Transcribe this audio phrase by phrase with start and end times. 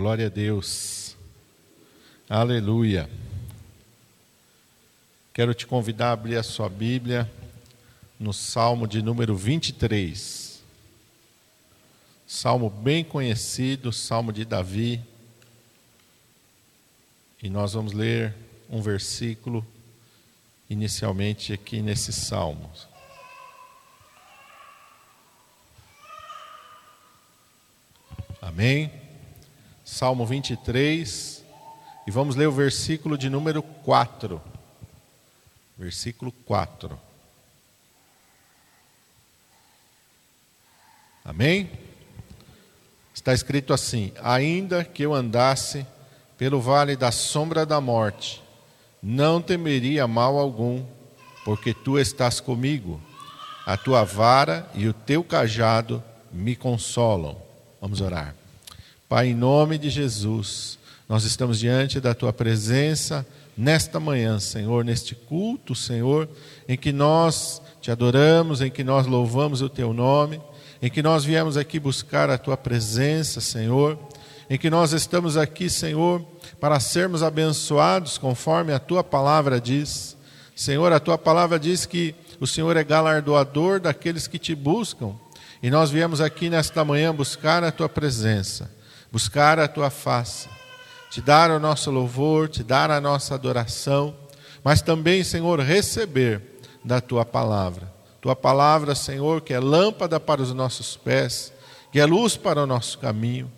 [0.00, 1.14] Glória a Deus.
[2.26, 3.06] Aleluia.
[5.30, 7.30] Quero te convidar a abrir a sua Bíblia
[8.18, 10.62] no Salmo de número 23.
[12.26, 15.04] Salmo bem conhecido, Salmo de Davi.
[17.42, 18.34] E nós vamos ler
[18.70, 19.62] um versículo
[20.70, 22.72] inicialmente aqui nesse salmo.
[28.40, 28.99] Amém?
[29.90, 31.44] Salmo 23,
[32.06, 34.40] e vamos ler o versículo de número 4.
[35.76, 36.96] Versículo 4.
[41.24, 41.68] Amém?
[43.12, 45.84] Está escrito assim: Ainda que eu andasse
[46.38, 48.40] pelo vale da sombra da morte,
[49.02, 50.84] não temeria mal algum,
[51.44, 53.00] porque tu estás comigo.
[53.66, 56.00] A tua vara e o teu cajado
[56.30, 57.36] me consolam.
[57.80, 58.39] Vamos orar.
[59.10, 65.16] Pai, em nome de Jesus, nós estamos diante da tua presença nesta manhã, Senhor, neste
[65.16, 66.28] culto, Senhor,
[66.68, 70.40] em que nós te adoramos, em que nós louvamos o teu nome,
[70.80, 73.98] em que nós viemos aqui buscar a tua presença, Senhor,
[74.48, 76.24] em que nós estamos aqui, Senhor,
[76.60, 80.16] para sermos abençoados conforme a tua palavra diz.
[80.54, 85.16] Senhor, a tua palavra diz que o Senhor é galardoador daqueles que te buscam.
[85.60, 88.70] E nós viemos aqui nesta manhã buscar a tua presença,
[89.10, 90.48] buscar a tua face,
[91.10, 94.14] te dar o nosso louvor, te dar a nossa adoração,
[94.62, 96.40] mas também, Senhor, receber
[96.84, 97.92] da tua palavra.
[98.20, 101.52] Tua palavra, Senhor, que é lâmpada para os nossos pés,
[101.90, 103.50] que é luz para o nosso caminho.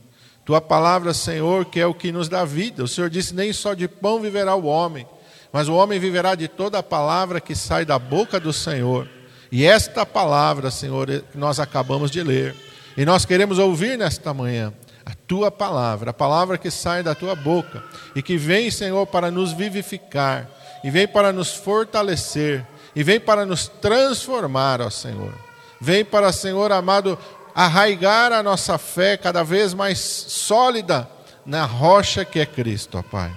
[0.45, 2.83] Tua palavra, Senhor, que é o que nos dá vida.
[2.83, 5.07] O Senhor disse: nem só de pão viverá o homem,
[5.53, 9.09] mas o homem viverá de toda a palavra que sai da boca do Senhor.
[9.51, 12.57] E esta palavra, Senhor, é nós acabamos de ler.
[12.97, 14.73] E nós queremos ouvir nesta manhã
[15.05, 17.83] a tua palavra, a palavra que sai da tua boca
[18.15, 20.49] e que vem, Senhor, para nos vivificar,
[20.85, 25.33] e vem para nos fortalecer, e vem para nos transformar, ó Senhor.
[25.81, 27.19] Vem para, Senhor amado,
[27.55, 31.09] arraigar a nossa fé cada vez mais sólida
[31.45, 33.33] na rocha que é Cristo, ó Pai.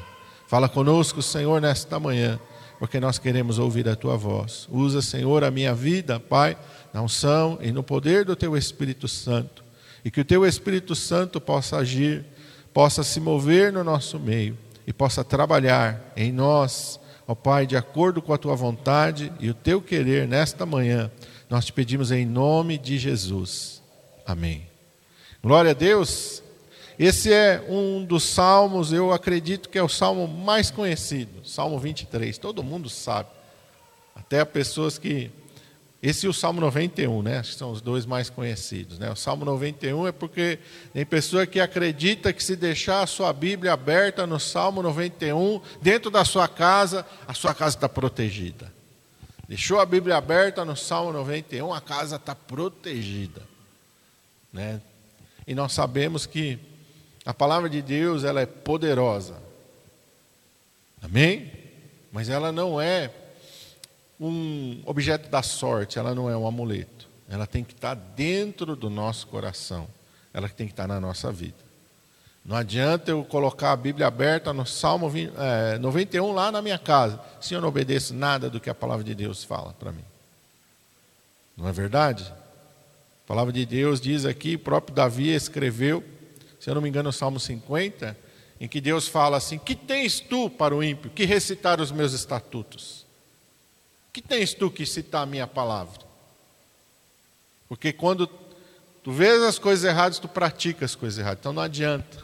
[0.48, 2.40] Fala conosco, Senhor, nesta manhã,
[2.78, 4.68] porque nós queremos ouvir a tua voz.
[4.70, 6.56] Usa, Senhor, a minha vida, Pai,
[6.94, 9.65] na unção e no poder do teu Espírito Santo.
[10.06, 12.24] E que o teu Espírito Santo possa agir,
[12.72, 14.56] possa se mover no nosso meio
[14.86, 19.54] e possa trabalhar em nós, ó Pai, de acordo com a tua vontade e o
[19.56, 21.10] teu querer nesta manhã.
[21.50, 23.82] Nós te pedimos em nome de Jesus.
[24.26, 24.68] Amém.
[25.42, 26.44] Glória a Deus.
[26.98, 32.38] Esse é um dos salmos, eu acredito que é o salmo mais conhecido, Salmo 23.
[32.38, 33.30] Todo mundo sabe.
[34.16, 35.32] Até pessoas que.
[36.06, 37.40] Esse e o Salmo 91, né?
[37.40, 39.00] Acho que são os dois mais conhecidos.
[39.00, 39.10] Né?
[39.10, 40.60] O Salmo 91 é porque
[40.94, 46.12] tem pessoa que acredita que se deixar a sua Bíblia aberta no Salmo 91, dentro
[46.12, 48.72] da sua casa, a sua casa está protegida.
[49.50, 53.42] Deixou a Bíblia aberta no Salmo 91, a casa está protegida.
[54.54, 54.80] Né?
[55.48, 56.60] E nós sabemos que
[57.26, 59.38] a palavra de Deus ela é poderosa.
[61.02, 61.52] Amém?
[62.12, 63.10] Mas ela não é
[64.20, 67.08] um objeto da sorte, ela não é um amuleto.
[67.28, 69.88] Ela tem que estar dentro do nosso coração.
[70.34, 71.66] Ela tem que estar na nossa vida.
[72.46, 76.78] Não adianta eu colocar a Bíblia aberta no Salmo 20, é, 91 lá na minha
[76.78, 80.04] casa, se eu não obedeço nada do que a palavra de Deus fala para mim.
[81.58, 82.24] Não é verdade?
[83.24, 86.04] A palavra de Deus diz aqui, o próprio Davi escreveu,
[86.60, 88.16] se eu não me engano, o Salmo 50,
[88.60, 92.14] em que Deus fala assim: Que tens tu para o ímpio que recitar os meus
[92.14, 93.05] estatutos?
[94.16, 96.00] Que tens tu que citar a minha palavra?
[97.68, 98.30] Porque quando
[99.04, 101.40] tu vês as coisas erradas, tu praticas as coisas erradas.
[101.42, 102.24] Então não adianta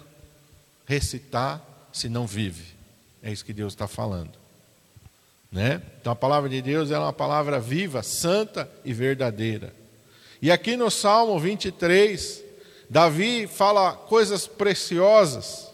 [0.85, 2.63] recitar se não vive.
[3.21, 4.31] É isso que Deus está falando.
[5.51, 5.81] Né?
[5.99, 9.75] Então a palavra de Deus é uma palavra viva, santa e verdadeira.
[10.41, 12.41] E aqui no Salmo 23,
[12.89, 15.69] Davi fala coisas preciosas.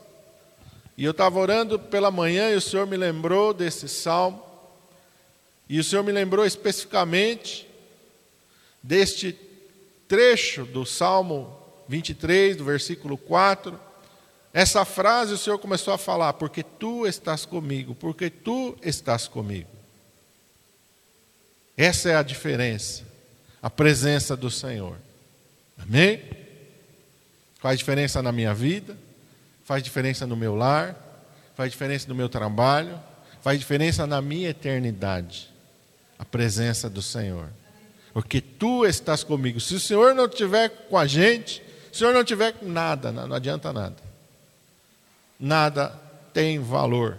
[0.98, 4.47] E eu estava orando pela manhã e o Senhor me lembrou desse salmo.
[5.69, 7.68] E o Senhor me lembrou especificamente
[8.81, 9.38] deste
[10.08, 13.80] trecho do Salmo 23, do versículo 4.
[14.54, 19.69] Essa frase o Senhor começou a falar: Porque tu estás comigo, porque tu estás comigo.
[21.75, 23.08] Essa é a diferença
[23.62, 24.96] a presença do Senhor.
[25.78, 26.24] Amém?
[27.60, 28.98] Faz diferença na minha vida,
[29.66, 30.96] faz diferença no meu lar,
[31.56, 32.98] faz diferença no meu trabalho,
[33.42, 35.50] faz diferença na minha eternidade.
[36.18, 37.50] A presença do Senhor.
[38.14, 39.60] Porque tu estás comigo.
[39.60, 41.62] Se o Senhor não estiver com a gente,
[41.92, 43.98] se o Senhor não estiver com nada, não adianta nada.
[45.40, 45.90] nada
[46.34, 47.18] tem valor.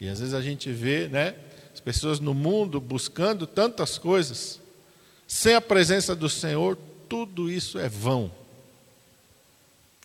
[0.00, 1.34] E às vezes a gente vê, né,
[1.72, 4.60] as pessoas no mundo buscando tantas coisas,
[5.26, 6.76] sem a presença do Senhor,
[7.08, 8.30] tudo isso é vão.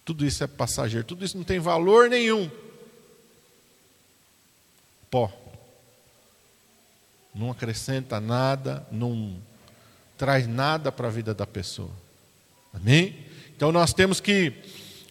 [0.06, 2.50] Tudo isso é passageiro, tudo isso não tem valor nenhum.
[5.12, 5.32] Pó.
[7.34, 9.36] Não acrescenta nada, não
[10.18, 11.92] traz nada para a vida da pessoa.
[12.74, 13.16] Amém?
[13.56, 14.54] Então nós temos que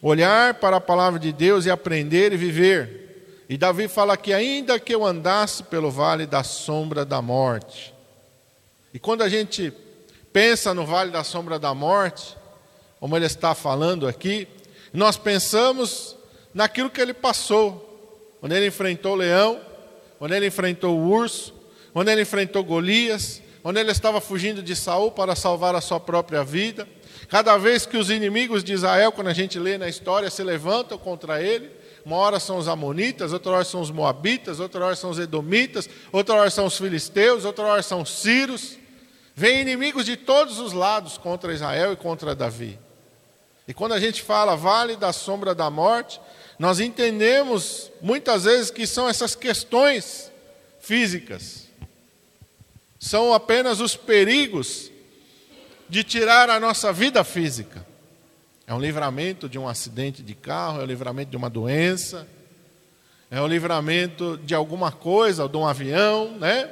[0.02, 3.44] olhar para a palavra de Deus e aprender e viver.
[3.48, 7.94] E Davi fala que ainda que eu andasse pelo vale da sombra da morte.
[8.92, 9.72] E quando a gente
[10.32, 12.36] pensa no vale da sombra da morte,
[13.00, 14.46] como ele está falando aqui,
[14.92, 16.16] nós pensamos
[16.52, 19.60] naquilo que ele passou, quando ele enfrentou o leão,
[20.18, 21.54] quando ele enfrentou o urso,
[21.98, 26.44] quando ele enfrentou Golias, quando ele estava fugindo de Saul para salvar a sua própria
[26.44, 26.86] vida.
[27.28, 30.96] Cada vez que os inimigos de Israel, quando a gente lê na história, se levantam
[30.96, 31.68] contra ele,
[32.04, 35.90] uma hora são os amonitas, outra hora são os moabitas, outra hora são os edomitas,
[36.12, 38.78] outra hora são os filisteus, outra hora são os sírios.
[39.34, 42.78] Vêm inimigos de todos os lados contra Israel e contra Davi.
[43.66, 46.20] E quando a gente fala vale da sombra da morte,
[46.60, 50.30] nós entendemos muitas vezes que são essas questões
[50.78, 51.66] físicas.
[52.98, 54.90] São apenas os perigos
[55.88, 57.86] de tirar a nossa vida física.
[58.66, 62.26] É um livramento de um acidente de carro, é o um livramento de uma doença,
[63.30, 66.70] é o um livramento de alguma coisa, de um avião, né?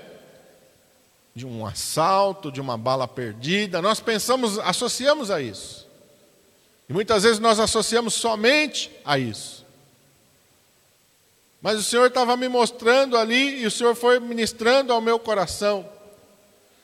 [1.35, 3.81] De um assalto, de uma bala perdida.
[3.81, 5.87] Nós pensamos, associamos a isso.
[6.89, 9.65] E muitas vezes nós associamos somente a isso.
[11.61, 15.96] Mas o Senhor estava me mostrando ali e o Senhor foi ministrando ao meu coração.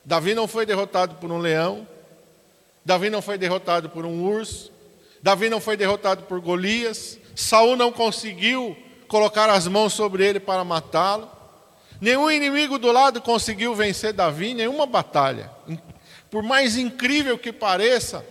[0.04, 1.87] Davi não foi derrotado por um leão,
[2.84, 4.72] Davi não foi derrotado por um urso,
[5.22, 8.76] Davi não foi derrotado por Golias, Saul não conseguiu
[9.06, 11.31] colocar as mãos sobre ele para matá-lo.
[12.00, 15.50] Nenhum inimigo do lado conseguiu vencer Davi, nenhuma batalha.
[16.28, 18.25] Por mais incrível que pareça,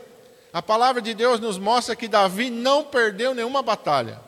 [0.52, 4.20] a palavra de Deus nos mostra que Davi não perdeu nenhuma batalha.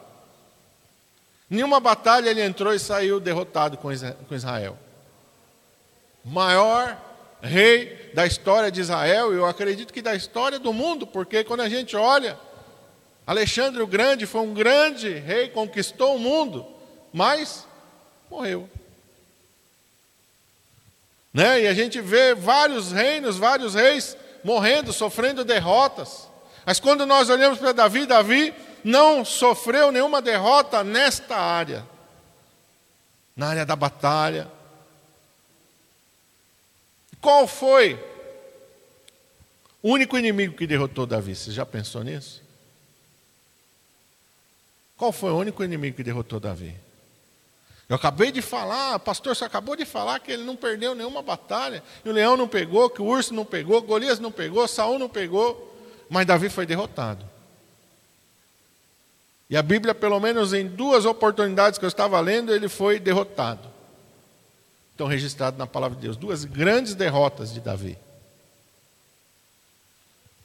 [1.49, 3.91] Nenhuma batalha ele entrou e saiu derrotado com
[4.33, 4.77] Israel.
[6.23, 6.97] Maior
[7.43, 11.69] rei da história de Israel, eu acredito que da história do mundo, porque quando a
[11.69, 12.39] gente olha,
[13.27, 16.65] Alexandre o Grande foi um grande rei, conquistou o mundo,
[17.11, 17.67] mas
[18.29, 18.69] morreu.
[21.33, 21.63] Né?
[21.63, 26.29] E a gente vê vários reinos, vários reis morrendo, sofrendo derrotas.
[26.65, 28.53] Mas quando nós olhamos para Davi, Davi
[28.83, 31.85] não sofreu nenhuma derrota nesta área,
[33.35, 34.47] na área da batalha.
[37.23, 37.97] Qual foi
[39.81, 41.33] o único inimigo que derrotou Davi?
[41.33, 42.43] Você já pensou nisso?
[44.97, 46.75] Qual foi o único inimigo que derrotou Davi?
[47.87, 51.81] Eu acabei de falar, pastor, você acabou de falar que ele não perdeu nenhuma batalha.
[52.05, 55.73] O leão não pegou, que o urso não pegou, Golias não pegou, Saul não pegou,
[56.09, 57.25] mas Davi foi derrotado.
[59.49, 63.72] E a Bíblia, pelo menos em duas oportunidades que eu estava lendo, ele foi derrotado.
[64.93, 67.97] Estão registrados na palavra de Deus duas grandes derrotas de Davi.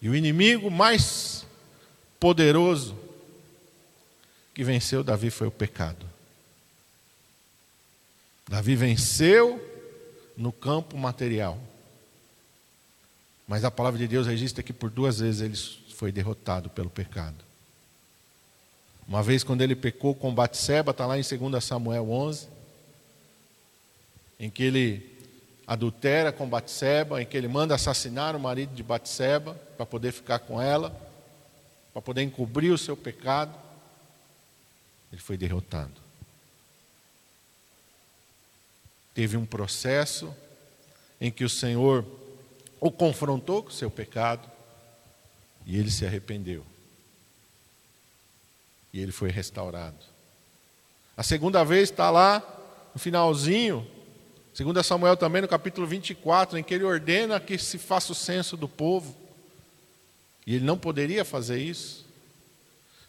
[0.00, 1.46] E o inimigo mais
[2.18, 2.96] poderoso
[4.54, 6.04] que venceu Davi foi o pecado.
[8.48, 9.62] Davi venceu
[10.36, 11.58] no campo material.
[13.46, 17.36] Mas a palavra de Deus registra que por duas vezes ele foi derrotado pelo pecado.
[19.06, 22.48] Uma vez quando ele pecou com Batseba, está lá em 2 Samuel 11,
[24.38, 25.18] em que ele
[25.66, 30.38] adultera com Batseba, em que ele manda assassinar o marido de Batseba para poder ficar
[30.38, 30.90] com ela,
[31.92, 33.54] para poder encobrir o seu pecado.
[35.12, 36.08] Ele foi derrotado.
[39.18, 40.32] teve um processo
[41.20, 42.06] em que o Senhor
[42.78, 44.48] o confrontou com o seu pecado
[45.66, 46.64] e ele se arrependeu.
[48.92, 49.98] E ele foi restaurado.
[51.16, 52.40] A segunda vez está lá
[52.94, 53.84] no finalzinho,
[54.58, 58.56] segundo Samuel também no capítulo 24, em que ele ordena que se faça o censo
[58.56, 59.16] do povo.
[60.44, 62.04] E ele não poderia fazer isso.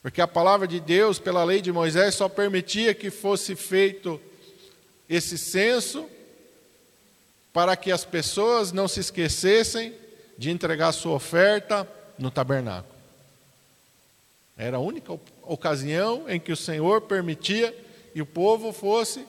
[0.03, 4.21] Porque a palavra de Deus, pela lei de Moisés, só permitia que fosse feito
[5.09, 6.07] esse censo
[7.51, 9.95] para que as pessoas não se esquecessem
[10.37, 12.93] de entregar sua oferta no tabernáculo.
[14.55, 17.75] Era a única ocasião em que o Senhor permitia
[18.13, 19.25] e o povo fosse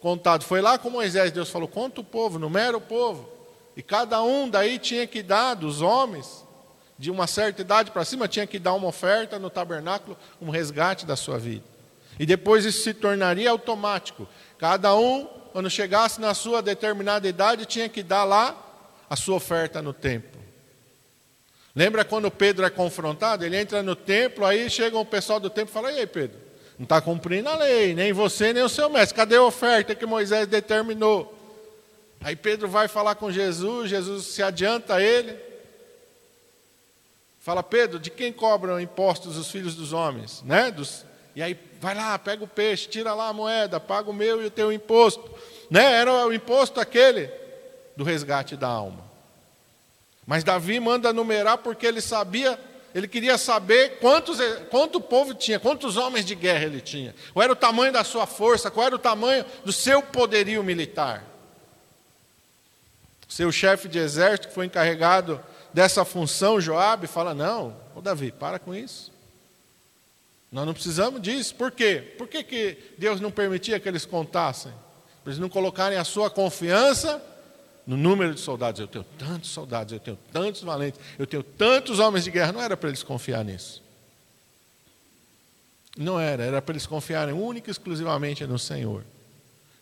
[0.00, 0.44] contado.
[0.44, 3.28] Foi lá com Moisés, Deus falou: conta o povo, numera o povo.
[3.76, 6.44] E cada um daí tinha que dar, dos homens,
[6.98, 11.06] de uma certa idade para cima, tinha que dar uma oferta no tabernáculo, um resgate
[11.06, 11.64] da sua vida.
[12.18, 14.26] E depois isso se tornaria automático.
[14.58, 18.56] Cada um, quando chegasse na sua determinada idade, tinha que dar lá
[19.08, 20.40] a sua oferta no templo.
[21.74, 23.44] Lembra quando Pedro é confrontado?
[23.44, 26.36] Ele entra no templo, aí chega o pessoal do templo e fala: E aí, Pedro,
[26.78, 29.16] não está cumprindo a lei, nem você, nem o seu mestre.
[29.16, 31.34] Cadê a oferta que Moisés determinou?
[32.20, 35.36] Aí Pedro vai falar com Jesus, Jesus se adianta a ele.
[37.40, 40.42] Fala, Pedro, de quem cobram impostos os filhos dos homens?
[40.42, 40.70] Né?
[40.70, 41.04] Dos...
[41.34, 44.46] E aí, vai lá, pega o peixe, tira lá a moeda, paga o meu e
[44.46, 45.28] o teu imposto.
[45.70, 45.94] Né?
[45.94, 47.30] Era o imposto aquele
[47.96, 49.02] do resgate da alma.
[50.26, 52.60] Mas Davi manda numerar porque ele sabia,
[52.98, 54.38] ele queria saber quantos,
[54.70, 57.14] quanto povo tinha, quantos homens de guerra ele tinha.
[57.32, 61.24] Qual era o tamanho da sua força, qual era o tamanho do seu poderio militar.
[63.28, 65.40] Seu chefe de exército que foi encarregado
[65.72, 69.12] dessa função, Joabe, fala: Não, ô Davi, para com isso.
[70.50, 71.54] Nós não precisamos disso.
[71.54, 72.14] Por quê?
[72.16, 74.72] Por que, que Deus não permitia que eles contassem?
[75.22, 77.22] Para eles não colocarem a sua confiança
[77.88, 78.78] no número de soldados.
[78.78, 82.52] Eu tenho tantos soldados, eu tenho tantos valentes, eu tenho tantos homens de guerra.
[82.52, 83.82] Não era para eles confiar nisso.
[85.96, 89.02] Não era, era para eles confiarem única e exclusivamente no Senhor.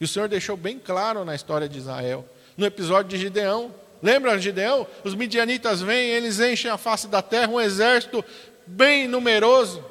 [0.00, 2.24] E o Senhor deixou bem claro na história de Israel,
[2.56, 4.86] no episódio de Gideão, Lembra Gideão?
[5.02, 8.24] Os midianitas vêm, eles enchem a face da terra, um exército
[8.66, 9.84] bem numeroso.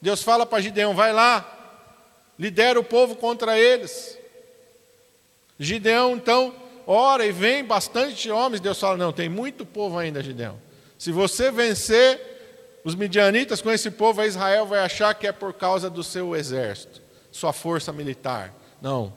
[0.00, 1.84] Deus fala para Gideão: vai lá,
[2.38, 4.16] lidera o povo contra eles.
[5.58, 6.54] Gideão então
[6.86, 8.60] ora e vem bastante homens.
[8.60, 10.58] Deus fala: não, tem muito povo ainda, Gideão.
[10.98, 15.88] Se você vencer os midianitas com esse povo, Israel vai achar que é por causa
[15.88, 18.54] do seu exército, sua força militar.
[18.80, 19.12] Não,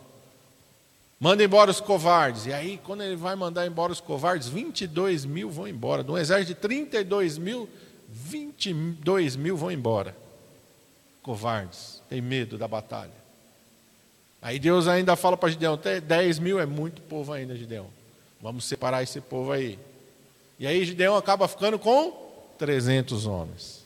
[1.23, 2.47] Manda embora os covardes.
[2.47, 6.03] E aí, quando ele vai mandar embora os covardes, 22 mil vão embora.
[6.03, 7.69] De um exército de 32 mil,
[8.09, 10.17] 22 mil vão embora.
[11.21, 13.22] Covardes, tem medo da batalha.
[14.43, 17.87] Aí Deus ainda fala para Gideão: 10 mil é muito povo ainda, Gideão.
[18.41, 19.79] Vamos separar esse povo aí.
[20.59, 22.11] E aí Gideão acaba ficando com
[22.59, 23.85] 300 homens.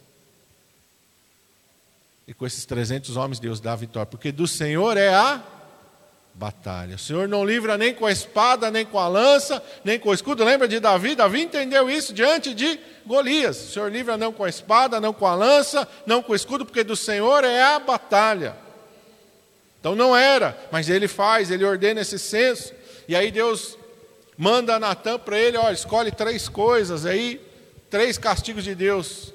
[2.27, 5.43] E com esses 300 homens Deus dá a vitória, porque do Senhor é a
[6.33, 6.95] batalha.
[6.95, 10.13] O Senhor não livra nem com a espada, nem com a lança, nem com o
[10.13, 10.43] escudo.
[10.43, 11.15] Lembra de Davi?
[11.15, 13.57] Davi entendeu isso diante de Golias.
[13.57, 16.65] O Senhor livra não com a espada, não com a lança, não com o escudo,
[16.65, 18.65] porque do Senhor é a batalha.
[19.79, 22.73] Então não era, mas ele faz, ele ordena esse censo.
[23.07, 23.77] E aí Deus
[24.37, 27.41] manda Natan para ele, olha, escolhe três coisas aí,
[27.89, 29.33] três castigos de Deus.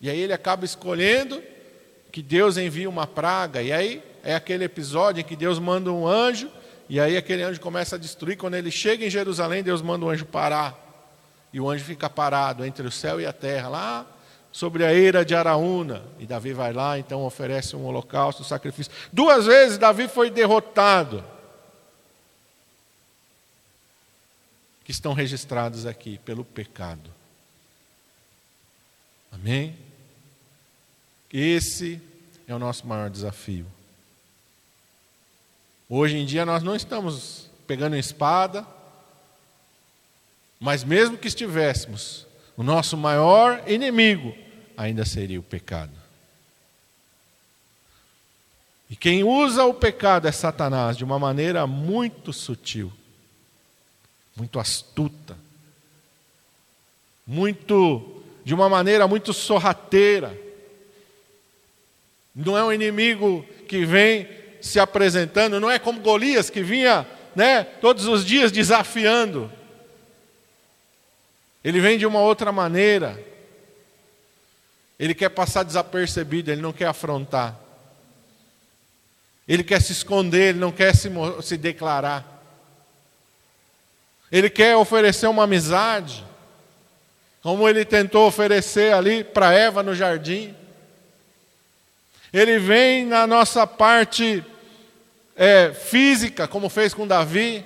[0.00, 1.42] E aí ele acaba escolhendo
[2.10, 3.62] que Deus envia uma praga.
[3.62, 6.50] E aí é aquele episódio em que Deus manda um anjo,
[6.88, 8.36] e aí aquele anjo começa a destruir.
[8.36, 10.82] Quando ele chega em Jerusalém, Deus manda o anjo parar.
[11.52, 14.06] E o anjo fica parado entre o céu e a terra, lá
[14.56, 16.02] sobre a eira de Araúna.
[16.18, 18.90] E Davi vai lá, então oferece um holocausto, um sacrifício.
[19.12, 21.22] Duas vezes Davi foi derrotado.
[24.82, 27.10] Que estão registrados aqui pelo pecado.
[29.30, 29.76] Amém?
[31.30, 32.00] Esse
[32.48, 33.66] é o nosso maior desafio.
[35.86, 38.66] Hoje em dia nós não estamos pegando espada,
[40.58, 44.45] mas mesmo que estivéssemos, o nosso maior inimigo
[44.76, 45.92] ainda seria o pecado.
[48.88, 52.92] E quem usa o pecado é Satanás de uma maneira muito sutil,
[54.36, 55.36] muito astuta,
[57.26, 60.38] muito de uma maneira muito sorrateira.
[62.34, 64.28] Não é um inimigo que vem
[64.60, 69.50] se apresentando, não é como Golias que vinha né, todos os dias desafiando.
[71.64, 73.20] Ele vem de uma outra maneira.
[74.98, 77.58] Ele quer passar desapercebido, ele não quer afrontar.
[79.46, 81.10] Ele quer se esconder, ele não quer se,
[81.42, 82.24] se declarar.
[84.32, 86.24] Ele quer oferecer uma amizade,
[87.42, 90.54] como ele tentou oferecer ali para Eva no jardim.
[92.32, 94.44] Ele vem na nossa parte
[95.36, 97.64] é, física, como fez com Davi.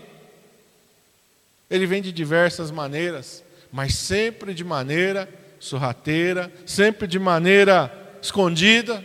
[1.71, 5.29] Ele vem de diversas maneiras, mas sempre de maneira
[5.61, 9.05] sorrateira, sempre de maneira escondida.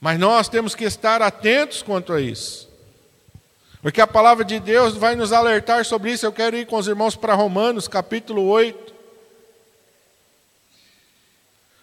[0.00, 2.70] Mas nós temos que estar atentos quanto a isso.
[3.82, 6.24] Porque a palavra de Deus vai nos alertar sobre isso.
[6.24, 8.94] Eu quero ir com os irmãos para Romanos, capítulo 8.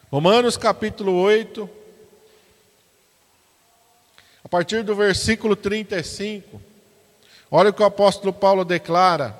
[0.10, 1.78] Romanos, capítulo 8
[4.48, 6.62] a partir do versículo 35.
[7.52, 9.38] Olha o que o apóstolo Paulo declara.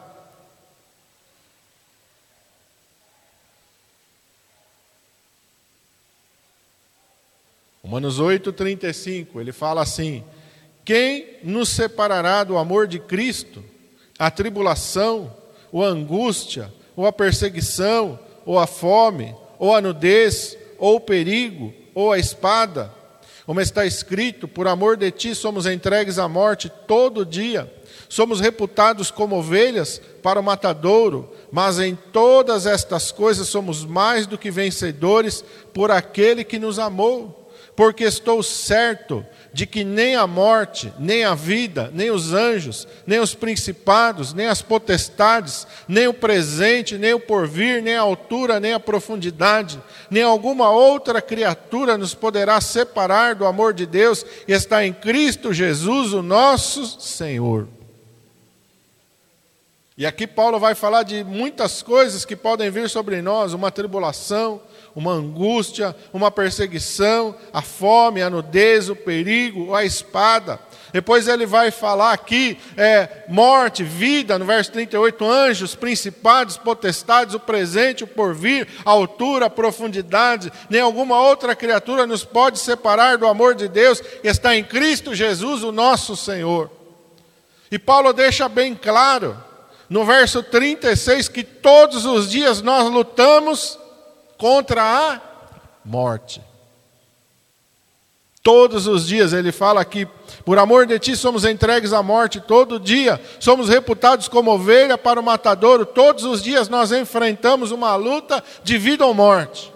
[7.88, 10.22] Romanos 8, 35, ele fala assim:
[10.84, 13.64] Quem nos separará do amor de Cristo?
[14.20, 15.34] A tribulação,
[15.72, 21.74] ou a angústia, ou a perseguição, ou a fome, ou a nudez, ou o perigo,
[21.96, 22.94] ou a espada?
[23.46, 27.74] Como está escrito, por amor de ti somos entregues à morte todo dia.
[28.10, 34.38] Somos reputados como ovelhas para o matadouro, mas em todas estas coisas somos mais do
[34.38, 35.42] que vencedores
[35.74, 37.37] por aquele que nos amou
[37.78, 43.20] porque estou certo de que nem a morte, nem a vida, nem os anjos, nem
[43.20, 48.74] os principados, nem as potestades, nem o presente, nem o porvir, nem a altura, nem
[48.74, 49.80] a profundidade,
[50.10, 55.54] nem alguma outra criatura nos poderá separar do amor de Deus e está em Cristo
[55.54, 57.68] Jesus, o nosso Senhor.
[59.96, 64.62] E aqui Paulo vai falar de muitas coisas que podem vir sobre nós, uma tribulação,
[64.98, 70.60] uma angústia, uma perseguição, a fome, a nudez, o perigo, a espada.
[70.92, 77.40] Depois ele vai falar aqui é, morte, vida, no verso 38, anjos, principados, potestades, o
[77.40, 83.28] presente, o porvir, a altura, a profundidade, nem alguma outra criatura nos pode separar do
[83.28, 86.72] amor de Deus que está em Cristo Jesus, o nosso Senhor.
[87.70, 89.38] E Paulo deixa bem claro,
[89.88, 93.78] no verso 36, que todos os dias nós lutamos
[94.38, 95.22] contra a
[95.84, 96.42] morte.
[98.44, 100.08] Todos os dias, ele fala aqui,
[100.46, 105.20] por amor de ti somos entregues à morte todo dia, somos reputados como ovelha para
[105.20, 109.74] o matadouro, todos os dias nós enfrentamos uma luta de vida ou morte.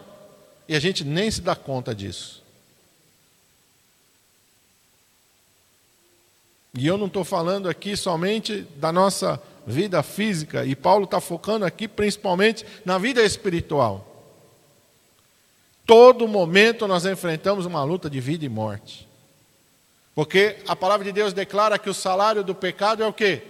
[0.70, 2.42] E a gente nem se dá conta disso.
[6.74, 11.66] E eu não estou falando aqui somente da nossa vida física, e Paulo está focando
[11.66, 14.11] aqui principalmente na vida espiritual.
[15.86, 19.08] Todo momento nós enfrentamos uma luta de vida e morte.
[20.14, 23.42] Porque a palavra de Deus declara que o salário do pecado é o quê?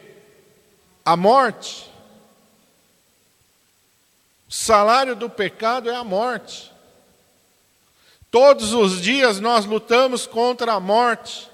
[1.03, 1.89] A morte.
[4.47, 6.71] O salário do pecado é a morte.
[8.29, 11.49] Todos os dias nós lutamos contra a morte.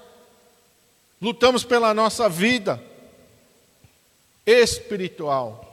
[1.20, 2.82] Lutamos pela nossa vida
[4.46, 5.64] espiritual.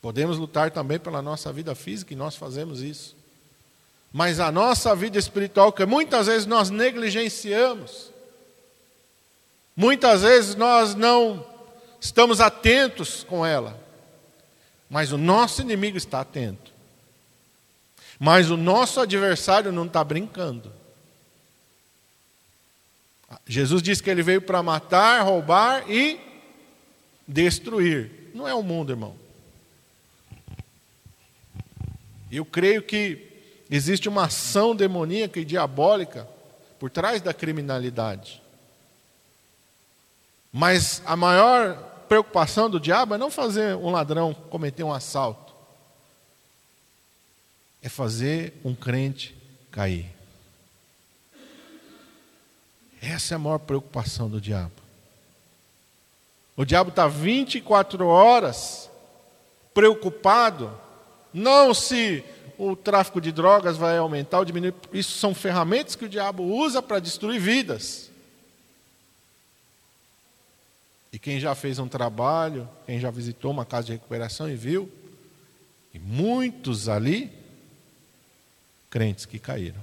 [0.00, 3.21] Podemos lutar também pela nossa vida física e nós fazemos isso.
[4.12, 8.10] Mas a nossa vida espiritual, que muitas vezes nós negligenciamos,
[9.74, 11.46] muitas vezes nós não
[11.98, 13.80] estamos atentos com ela,
[14.90, 16.70] mas o nosso inimigo está atento.
[18.18, 20.70] Mas o nosso adversário não está brincando.
[23.46, 26.20] Jesus disse que ele veio para matar, roubar e
[27.26, 28.30] destruir.
[28.34, 29.16] Não é o mundo, irmão.
[32.30, 33.31] Eu creio que
[33.74, 36.28] Existe uma ação demoníaca e diabólica
[36.78, 38.42] por trás da criminalidade.
[40.52, 45.54] Mas a maior preocupação do diabo é não fazer um ladrão cometer um assalto,
[47.82, 49.34] é fazer um crente
[49.70, 50.10] cair.
[53.00, 54.82] Essa é a maior preocupação do diabo.
[56.54, 58.90] O diabo está 24 horas
[59.72, 60.78] preocupado,
[61.32, 62.22] não se
[62.64, 64.72] o tráfico de drogas vai aumentar ou diminuir.
[64.92, 68.08] Isso são ferramentas que o diabo usa para destruir vidas.
[71.12, 74.90] E quem já fez um trabalho, quem já visitou uma casa de recuperação e viu,
[75.92, 77.32] e muitos ali,
[78.88, 79.80] crentes que caíram.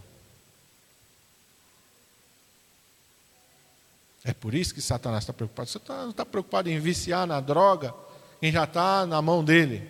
[4.23, 5.69] É por isso que Satanás está preocupado.
[5.69, 7.93] Você não está preocupado em viciar na droga,
[8.39, 9.85] quem já está na mão dele.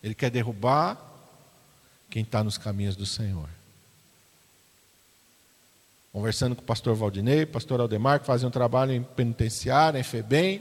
[0.00, 1.11] Ele quer derrubar
[2.12, 3.48] quem está nos caminhos do Senhor.
[6.12, 10.60] Conversando com o pastor Valdinei, pastor Aldemar, que fazem um trabalho em penitenciária, em FEBEM,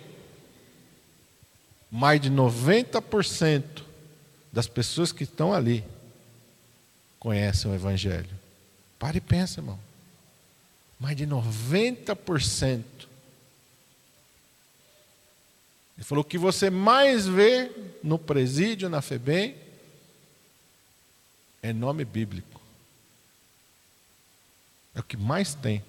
[1.92, 3.84] mais de 90%
[4.50, 5.84] das pessoas que estão ali
[7.20, 8.30] conhecem o Evangelho.
[8.98, 9.78] Pare e pensa, irmão.
[10.98, 12.84] Mais de 90%.
[15.98, 17.70] Ele falou que você mais vê
[18.02, 19.54] no presídio, na FEBEM,
[21.62, 22.60] é nome bíblico.
[24.96, 25.84] É o que mais tem.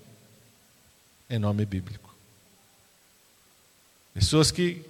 [1.29, 2.15] É nome bíblico.
[4.13, 4.85] Pessoas que,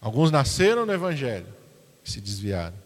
[0.00, 1.52] alguns nasceram no Evangelho
[2.04, 2.76] e se desviaram.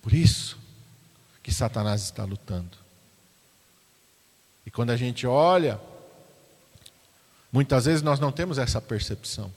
[0.00, 0.58] Por isso
[1.42, 2.78] que Satanás está lutando.
[4.64, 5.80] E quando a gente olha,
[7.50, 9.52] muitas vezes nós não temos essa percepção.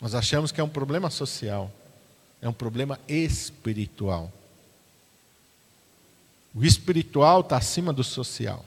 [0.00, 1.70] Nós achamos que é um problema social
[2.40, 4.32] é um problema espiritual.
[6.54, 8.64] O espiritual está acima do social.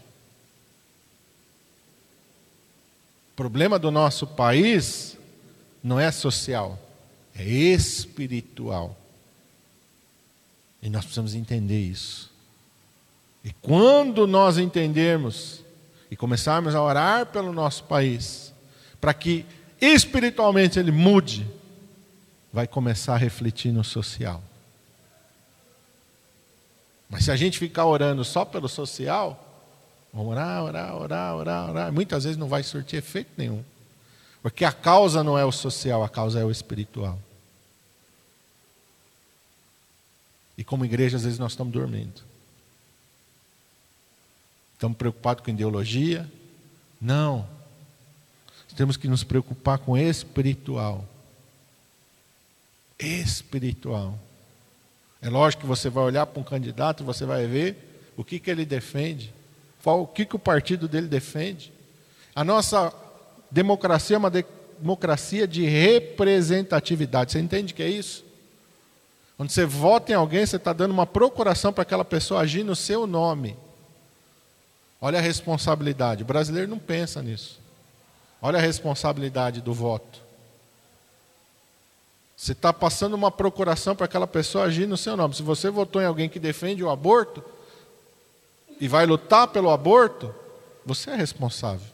[3.31, 5.17] O problema do nosso país
[5.83, 6.77] não é social,
[7.35, 8.97] é espiritual.
[10.81, 12.29] E nós precisamos entender isso.
[13.43, 15.61] E quando nós entendermos
[16.11, 18.53] e começarmos a orar pelo nosso país,
[18.99, 19.45] para que
[19.79, 21.47] espiritualmente ele mude,
[22.51, 24.43] vai começar a refletir no social.
[27.09, 29.45] Mas se a gente ficar orando só pelo social,
[30.13, 33.63] orar, orar, orar, orar, orar, muitas vezes não vai surtir efeito nenhum.
[34.41, 37.19] Porque a causa não é o social, a causa é o espiritual.
[40.57, 42.21] E como igreja, às vezes nós estamos dormindo.
[44.73, 46.29] Estamos preocupados com ideologia?
[47.01, 47.47] Não.
[48.75, 51.05] Temos que nos preocupar com espiritual.
[52.99, 54.17] Espiritual.
[55.21, 58.51] É lógico que você vai olhar para um candidato você vai ver o que, que
[58.51, 59.33] ele defende,
[59.81, 61.71] qual, o que, que o partido dele defende.
[62.35, 62.93] A nossa
[63.49, 67.31] democracia é uma democracia de representatividade.
[67.31, 68.25] Você entende o que é isso?
[69.37, 72.75] Quando você vota em alguém, você está dando uma procuração para aquela pessoa agir no
[72.75, 73.55] seu nome.
[74.99, 76.23] Olha a responsabilidade.
[76.23, 77.59] O brasileiro não pensa nisso.
[78.41, 80.28] Olha a responsabilidade do voto.
[82.39, 85.35] Você está passando uma procuração para aquela pessoa agir no seu nome.
[85.35, 87.43] Se você votou em alguém que defende o aborto
[88.79, 90.33] e vai lutar pelo aborto,
[90.85, 91.85] você é responsável.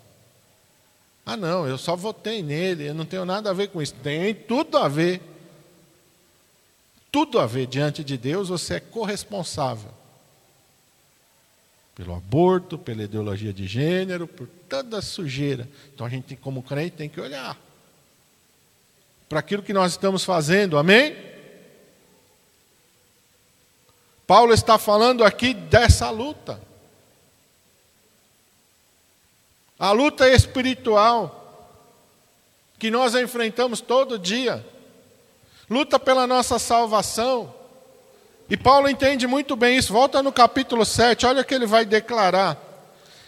[1.25, 3.95] Ah, não, eu só votei nele, eu não tenho nada a ver com isso.
[3.95, 5.19] Tem tudo a ver.
[7.11, 9.89] Tudo a ver diante de Deus, você é corresponsável.
[11.95, 15.67] Pelo aborto, pela ideologia de gênero, por toda a sujeira.
[15.91, 17.64] Então a gente, como crente, tem que olhar
[19.27, 21.15] para aquilo que nós estamos fazendo, amém?
[24.27, 26.59] Paulo está falando aqui dessa luta.
[29.77, 31.41] A luta espiritual
[32.79, 34.65] que nós enfrentamos todo dia.
[35.69, 37.53] Luta pela nossa salvação.
[38.49, 39.91] E Paulo entende muito bem isso.
[39.91, 42.57] Volta no capítulo 7, olha o que ele vai declarar.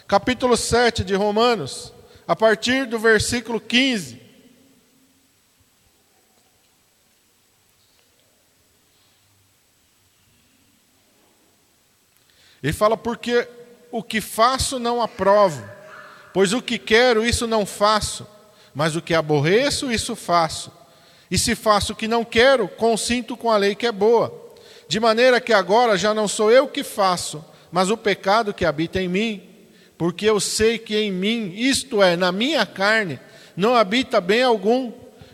[0.08, 1.92] Capítulo 7 de Romanos,
[2.28, 4.27] a partir do versículo 15.
[12.62, 13.48] Ele fala: Porque
[13.92, 15.64] o que faço não aprovo,
[16.34, 18.28] pois o que quero, isso não faço,
[18.74, 20.72] mas o que aborreço, isso faço.
[21.30, 24.46] E se faço o que não quero, consinto com a lei que é boa.
[24.88, 29.02] De maneira que agora já não sou eu que faço, mas o pecado que habita
[29.02, 29.44] em mim.
[29.98, 33.20] Porque eu sei que em mim, isto é, na minha carne,
[33.56, 34.94] não habita bem algum.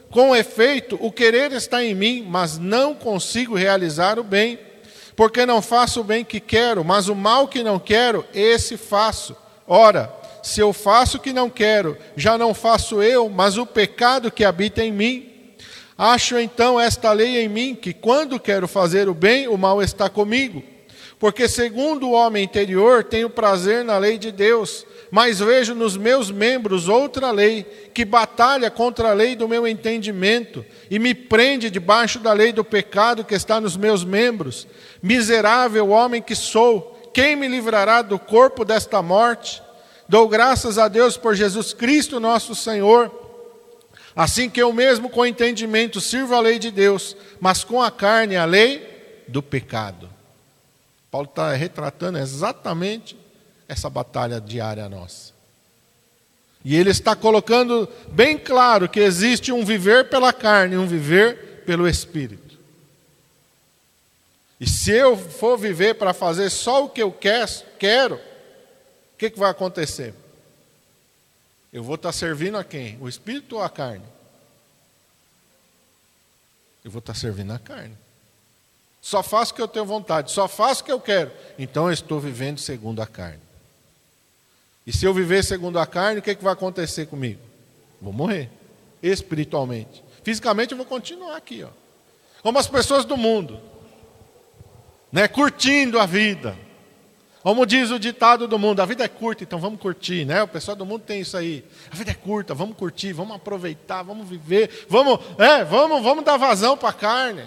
[0.10, 4.58] Com efeito, o querer está em mim, mas não consigo realizar o bem
[5.16, 9.36] porque não faço o bem que quero, mas o mal que não quero, esse faço.
[9.68, 14.32] Ora, se eu faço o que não quero, já não faço eu, mas o pecado
[14.32, 15.30] que habita em mim.
[15.98, 20.10] Acho então esta lei em mim, que quando quero fazer o bem, o mal está
[20.10, 20.64] comigo.
[21.20, 26.32] Porque, segundo o homem interior, tenho prazer na lei de Deus, mas vejo nos meus
[26.32, 32.20] membros outra lei, que batalha contra a lei do meu entendimento e me prende debaixo
[32.20, 34.68] da lei do pecado que está nos meus membros.
[35.02, 39.62] Miserável homem que sou, quem me livrará do corpo desta morte?
[40.10, 43.12] Dou graças a Deus por Jesus Cristo, nosso Senhor.
[44.16, 48.36] Assim que eu mesmo com entendimento sirvo a lei de Deus, mas com a carne
[48.36, 50.13] a lei do pecado.
[51.14, 53.16] Paulo está retratando exatamente
[53.68, 55.32] essa batalha diária nossa.
[56.66, 61.62] E ele está colocando bem claro que existe um viver pela carne e um viver
[61.68, 62.58] pelo espírito.
[64.60, 68.20] E se eu for viver para fazer só o que eu quero, o
[69.16, 70.16] que, que vai acontecer?
[71.72, 72.98] Eu vou estar servindo a quem?
[73.00, 74.06] O espírito ou a carne?
[76.84, 78.03] Eu vou estar servindo a carne.
[79.04, 81.30] Só faço o que eu tenho vontade, só faço o que eu quero.
[81.60, 83.42] Então eu estou vivendo segundo a carne.
[84.88, 87.42] E se eu viver segundo a carne, o que, que vai acontecer comigo?
[88.02, 88.50] Vou morrer.
[89.02, 90.02] Espiritualmente.
[90.24, 91.70] Fisicamente eu vou continuar aqui, ó.
[92.42, 93.60] Como as pessoas do mundo
[95.12, 96.58] né, curtindo a vida.
[97.42, 100.42] Como diz o ditado do mundo, a vida é curta, então vamos curtir, né?
[100.44, 101.66] O pessoal do mundo tem isso aí.
[101.92, 106.38] A vida é curta, vamos curtir, vamos aproveitar, vamos viver, vamos, é, vamos, vamos dar
[106.38, 107.44] vazão para a carne.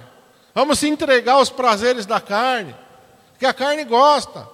[0.57, 2.75] Vamos se entregar aos prazeres da carne,
[3.33, 4.49] porque a carne gosta.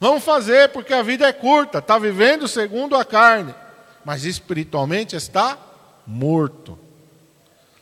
[0.00, 3.54] Vamos fazer, porque a vida é curta, está vivendo segundo a carne,
[4.04, 5.56] mas espiritualmente está
[6.04, 6.76] morto.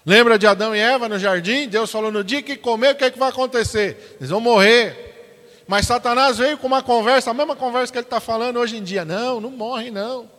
[0.05, 1.67] Lembra de Adão e Eva no jardim?
[1.67, 4.19] Deus falou: no dia que comer, o que, é que vai acontecer?
[4.21, 5.65] Eles vão morrer.
[5.67, 8.85] Mas Satanás veio com uma conversa, a mesma conversa que ele está falando hoje em
[8.85, 9.07] dia.
[9.07, 10.31] Não, não morre, não.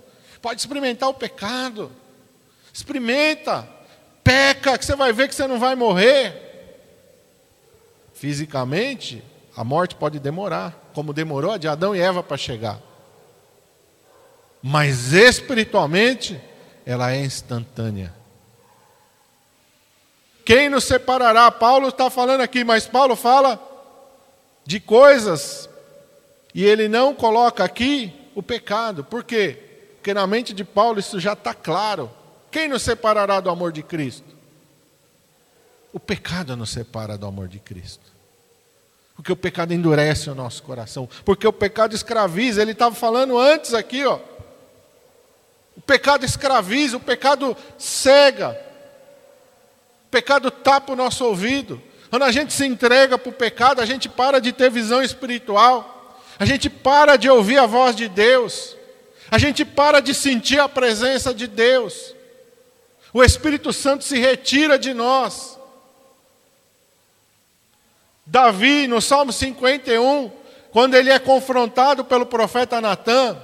[0.44, 1.92] Pode experimentar o pecado.
[2.72, 3.68] Experimenta.
[4.24, 6.47] Peca, que você vai ver que você não vai morrer.
[8.18, 9.24] Fisicamente,
[9.56, 12.80] a morte pode demorar, como demorou a de Adão e Eva para chegar.
[14.62, 16.42] Mas espiritualmente,
[16.84, 18.12] ela é instantânea.
[20.44, 21.52] Quem nos separará?
[21.52, 23.62] Paulo está falando aqui, mas Paulo fala
[24.66, 25.70] de coisas
[26.56, 29.04] e ele não coloca aqui o pecado.
[29.04, 29.60] Por quê?
[29.98, 32.10] Porque na mente de Paulo isso já está claro.
[32.50, 34.37] Quem nos separará do amor de Cristo?
[35.94, 38.18] O pecado nos separa do amor de Cristo.
[39.16, 41.10] Porque o pecado endurece o nosso coração.
[41.26, 42.62] Porque o pecado escraviza.
[42.62, 44.20] Ele estava falando antes aqui, ó.
[45.76, 48.60] O pecado escraviza, o pecado cega.
[50.06, 51.82] O pecado tapa o nosso ouvido.
[52.10, 56.22] Quando a gente se entrega para o pecado, a gente para de ter visão espiritual,
[56.40, 58.76] a gente para de ouvir a voz de Deus,
[59.30, 62.16] a gente para de sentir a presença de Deus.
[63.14, 65.57] O Espírito Santo se retira de nós.
[68.28, 70.30] Davi, no Salmo 51,
[70.70, 73.38] quando ele é confrontado pelo profeta Natan,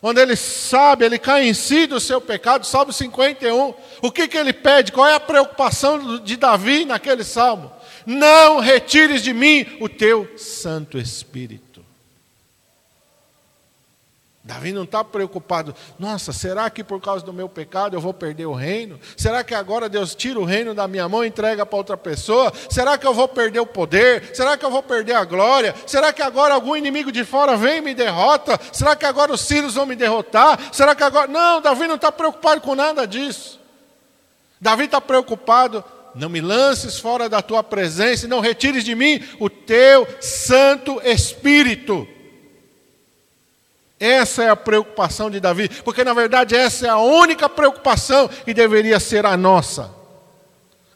[0.00, 4.36] quando ele sabe, ele cai em si do seu pecado, Salmo 51, o que, que
[4.36, 4.92] ele pede?
[4.92, 7.72] Qual é a preocupação de Davi naquele salmo?
[8.06, 11.73] Não retires de mim o teu Santo Espírito.
[14.46, 18.44] Davi não está preocupado, nossa, será que por causa do meu pecado eu vou perder
[18.44, 19.00] o reino?
[19.16, 22.52] Será que agora Deus tira o reino da minha mão e entrega para outra pessoa?
[22.68, 24.36] Será que eu vou perder o poder?
[24.36, 25.74] Será que eu vou perder a glória?
[25.86, 28.60] Será que agora algum inimigo de fora vem e me derrota?
[28.70, 30.58] Será que agora os sírios vão me derrotar?
[30.74, 31.26] Será que agora.
[31.26, 33.58] Não, Davi não está preocupado com nada disso.
[34.60, 35.82] Davi está preocupado
[36.14, 41.00] não me lances fora da tua presença e não retires de mim o teu Santo
[41.02, 42.06] Espírito.
[43.98, 48.52] Essa é a preocupação de Davi, porque na verdade essa é a única preocupação que
[48.52, 49.90] deveria ser a nossa.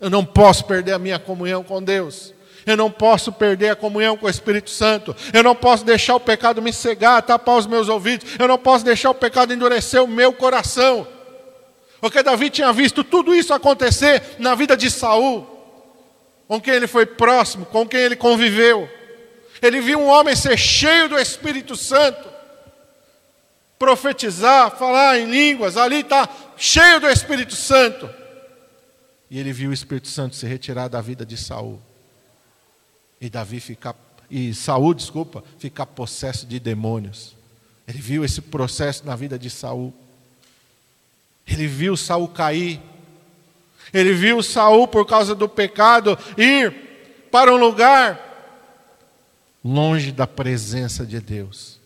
[0.00, 2.34] Eu não posso perder a minha comunhão com Deus.
[2.66, 5.16] Eu não posso perder a comunhão com o Espírito Santo.
[5.32, 8.28] Eu não posso deixar o pecado me cegar, tapar os meus ouvidos.
[8.38, 11.06] Eu não posso deixar o pecado endurecer o meu coração.
[12.00, 15.46] Porque Davi tinha visto tudo isso acontecer na vida de Saul,
[16.46, 18.88] com quem ele foi próximo, com quem ele conviveu.
[19.60, 22.28] Ele viu um homem ser cheio do Espírito Santo,
[23.78, 28.08] profetizar, falar em línguas, ali está cheio do Espírito Santo.
[29.30, 31.80] E ele viu o Espírito Santo se retirar da vida de Saul.
[33.20, 33.94] E Davi ficar
[34.30, 37.34] e Saul, desculpa, ficar possesso de demônios.
[37.86, 39.94] Ele viu esse processo na vida de Saul.
[41.46, 42.80] Ele viu Saul cair.
[43.92, 46.74] Ele viu Saul, por causa do pecado, ir
[47.30, 48.28] para um lugar
[49.64, 51.77] longe da presença de Deus.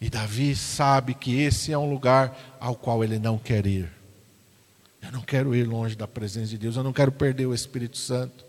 [0.00, 3.90] E Davi sabe que esse é um lugar ao qual ele não quer ir.
[5.02, 7.98] Eu não quero ir longe da presença de Deus, eu não quero perder o Espírito
[7.98, 8.44] Santo.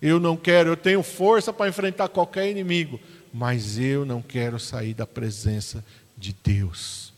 [0.00, 3.00] Eu não quero, eu tenho força para enfrentar qualquer inimigo,
[3.32, 5.84] mas eu não quero sair da presença
[6.16, 7.12] de Deus.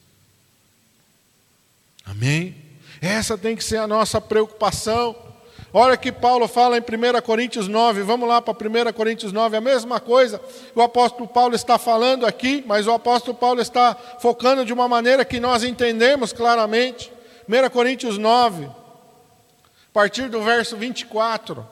[2.05, 2.55] Amém?
[3.01, 5.28] Essa tem que ser a nossa preocupação.
[5.73, 9.61] Olha que Paulo fala em 1 Coríntios 9, vamos lá para 1 Coríntios 9, a
[9.61, 10.41] mesma coisa
[10.75, 15.25] o apóstolo Paulo está falando aqui, mas o apóstolo Paulo está focando de uma maneira
[15.25, 17.13] que nós entendemos claramente.
[17.49, 18.71] 1 Coríntios 9, a
[19.93, 21.67] partir do verso 24.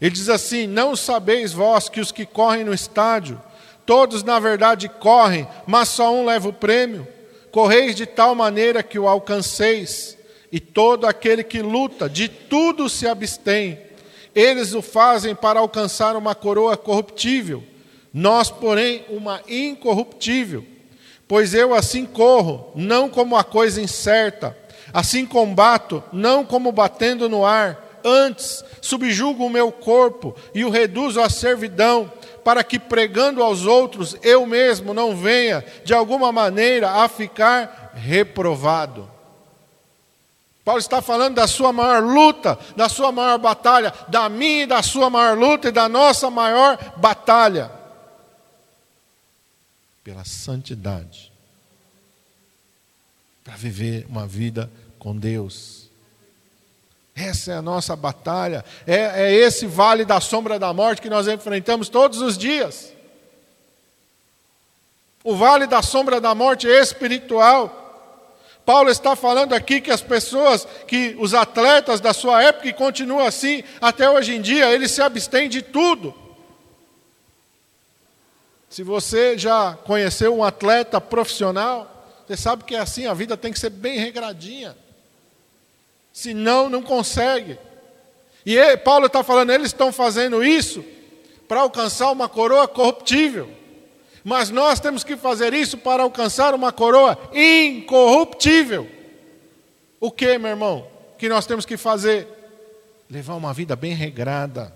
[0.00, 3.40] Ele diz assim: Não sabeis vós que os que correm no estádio,
[3.86, 7.06] Todos, na verdade, correm, mas só um leva o prêmio.
[7.54, 10.18] Correis de tal maneira que o alcanceis,
[10.50, 13.78] e todo aquele que luta, de tudo se abstém.
[14.34, 17.62] Eles o fazem para alcançar uma coroa corruptível,
[18.12, 20.66] nós, porém, uma incorruptível.
[21.28, 24.58] Pois eu assim corro, não como a coisa incerta,
[24.92, 31.20] assim combato, não como batendo no ar, antes subjugo o meu corpo e o reduzo
[31.20, 32.10] à servidão
[32.44, 39.10] para que pregando aos outros eu mesmo não venha, de alguma maneira, a ficar reprovado.
[40.64, 44.82] Paulo está falando da sua maior luta, da sua maior batalha, da minha e da
[44.82, 47.70] sua maior luta e da nossa maior batalha.
[50.02, 51.30] Pela santidade.
[53.42, 55.83] Para viver uma vida com Deus.
[57.16, 61.28] Essa é a nossa batalha, é, é, esse vale da sombra da morte que nós
[61.28, 62.92] enfrentamos todos os dias.
[65.22, 67.80] O vale da sombra da morte é espiritual.
[68.66, 73.24] Paulo está falando aqui que as pessoas, que os atletas da sua época, e continuam
[73.24, 76.14] assim até hoje em dia, eles se abstêm de tudo.
[78.68, 83.52] Se você já conheceu um atleta profissional, você sabe que é assim, a vida tem
[83.52, 84.76] que ser bem regradinha.
[86.14, 87.58] Senão, não consegue.
[88.46, 90.82] E ele, Paulo está falando, eles estão fazendo isso
[91.46, 93.50] para alcançar uma coroa corruptível.
[94.24, 98.88] Mas nós temos que fazer isso para alcançar uma coroa incorruptível.
[100.00, 100.94] O que, meu irmão?
[101.24, 102.28] que nós temos que fazer?
[103.08, 104.70] Levar uma vida bem regrada,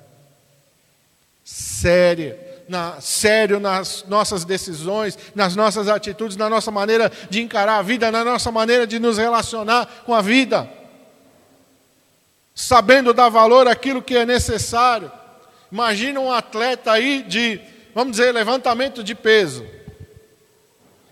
[1.45, 7.83] séria, na, sério nas nossas decisões, nas nossas atitudes, na nossa maneira de encarar a
[7.83, 10.71] vida, na nossa maneira de nos relacionar com a vida.
[12.61, 15.13] Sabendo dar valor àquilo que é necessário.
[15.71, 17.61] Imagina um atleta aí de,
[17.95, 19.65] vamos dizer, levantamento de peso.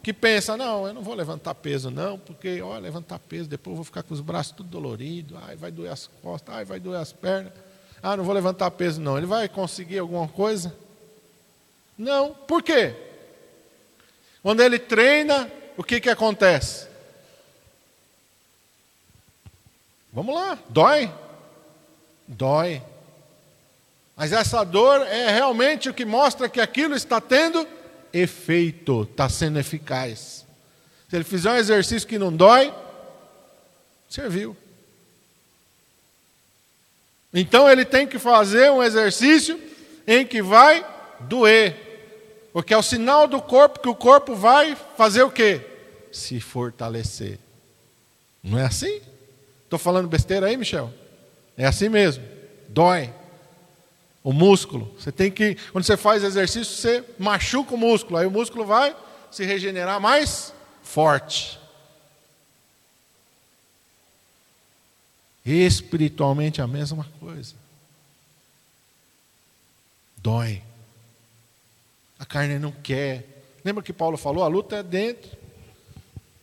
[0.02, 3.76] Que pensa, não, eu não vou levantar peso, não, porque, ó, levantar peso, depois eu
[3.76, 6.98] vou ficar com os braços tudo doloridos, ai, vai doer as costas, ai, vai doer
[6.98, 7.52] as pernas.
[8.02, 9.16] Ah, não vou levantar peso, não.
[9.16, 10.74] Ele vai conseguir alguma coisa?
[11.96, 12.34] Não.
[12.34, 12.92] Por quê?
[14.42, 16.88] Quando ele treina, o que, que acontece?
[20.12, 21.08] Vamos lá, dói.
[22.26, 22.82] Dói.
[24.16, 27.66] Mas essa dor é realmente o que mostra que aquilo está tendo
[28.12, 30.46] efeito, está sendo eficaz.
[31.08, 32.72] Se ele fizer um exercício que não dói,
[34.08, 34.56] serviu.
[37.32, 39.60] Então ele tem que fazer um exercício
[40.06, 40.84] em que vai
[41.20, 41.84] doer.
[42.52, 45.60] Porque é o sinal do corpo que o corpo vai fazer o quê?
[46.10, 47.38] Se fortalecer.
[48.42, 49.02] Não é assim?
[49.64, 50.90] Estou falando besteira aí, Michel?
[51.56, 52.24] É assim mesmo.
[52.68, 53.12] Dói.
[54.22, 54.92] O músculo.
[54.98, 58.18] Você tem que, quando você faz exercício, você machuca o músculo.
[58.18, 58.94] Aí o músculo vai
[59.30, 61.58] se regenerar mais forte.
[65.44, 67.54] Espiritualmente a mesma coisa.
[70.16, 70.60] Dói.
[72.18, 73.24] A carne não quer.
[73.64, 74.42] Lembra que Paulo falou?
[74.42, 75.30] A luta é dentro.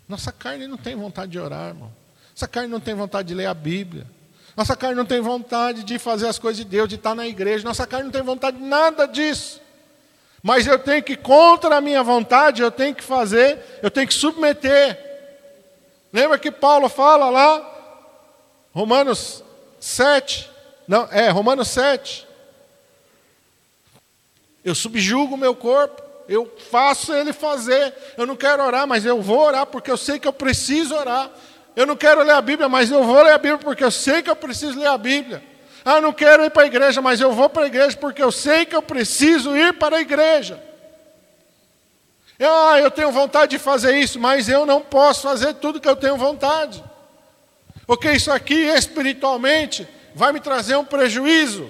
[0.07, 1.91] Nossa carne não tem vontade de orar, irmão.
[2.31, 4.07] Nossa carne não tem vontade de ler a Bíblia.
[4.55, 7.63] Nossa carne não tem vontade de fazer as coisas de Deus, de estar na igreja.
[7.63, 9.61] Nossa carne não tem vontade de nada disso.
[10.41, 14.13] Mas eu tenho que, contra a minha vontade, eu tenho que fazer, eu tenho que
[14.13, 14.99] submeter.
[16.11, 17.69] Lembra que Paulo fala lá,
[18.73, 19.43] Romanos
[19.79, 20.51] 7,
[20.87, 22.27] não, é, Romanos 7,
[24.63, 27.93] eu subjugo o meu corpo, eu faço ele fazer.
[28.17, 31.29] Eu não quero orar, mas eu vou orar porque eu sei que eu preciso orar.
[31.75, 34.21] Eu não quero ler a Bíblia, mas eu vou ler a Bíblia porque eu sei
[34.21, 35.43] que eu preciso ler a Bíblia.
[35.83, 38.31] Ah, não quero ir para a igreja, mas eu vou para a igreja porque eu
[38.31, 40.61] sei que eu preciso ir para a igreja.
[42.39, 45.95] Ah, eu tenho vontade de fazer isso, mas eu não posso fazer tudo que eu
[45.95, 46.83] tenho vontade.
[47.85, 51.69] Porque isso aqui espiritualmente vai me trazer um prejuízo.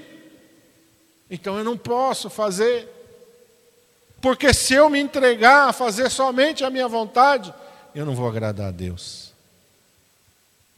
[1.30, 2.90] Então eu não posso fazer.
[4.22, 7.54] Porque se eu me entregar a fazer somente a minha vontade,
[7.96, 9.23] eu não vou agradar a Deus.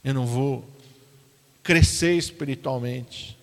[0.06, 0.63] Eu não vou
[1.63, 3.36] crescer espiritualmente.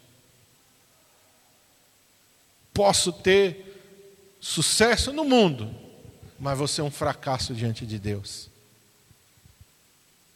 [2.73, 5.75] Posso ter sucesso no mundo,
[6.39, 8.49] mas vou ser um fracasso diante de Deus.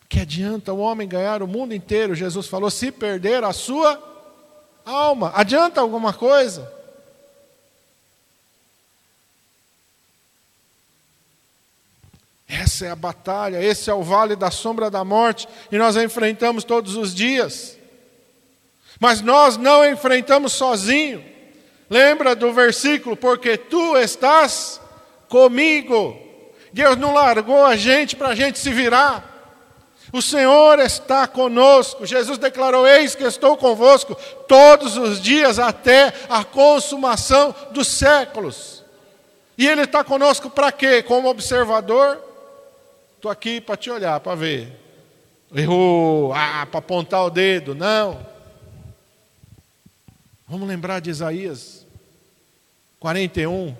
[0.08, 2.12] Que adianta o homem ganhar o mundo inteiro?
[2.14, 4.02] Jesus falou: se perder a sua
[4.84, 5.30] alma.
[5.32, 6.75] Adianta alguma coisa?
[12.48, 16.04] Essa é a batalha, esse é o vale da sombra da morte, e nós a
[16.04, 17.76] enfrentamos todos os dias.
[19.00, 21.24] Mas nós não a enfrentamos sozinho.
[21.90, 23.16] Lembra do versículo?
[23.16, 24.80] Porque tu estás
[25.28, 26.16] comigo.
[26.72, 29.34] Deus não largou a gente para a gente se virar.
[30.12, 32.06] O Senhor está conosco.
[32.06, 34.14] Jesus declarou: Eis que estou convosco
[34.48, 38.84] todos os dias até a consumação dos séculos.
[39.58, 41.02] E Ele está conosco para quê?
[41.02, 42.25] Como observador?
[43.16, 44.72] Estou aqui para te olhar, para ver.
[45.54, 47.74] Errou, ah, para apontar o dedo.
[47.74, 48.24] Não.
[50.46, 51.86] Vamos lembrar de Isaías
[53.00, 53.76] 41.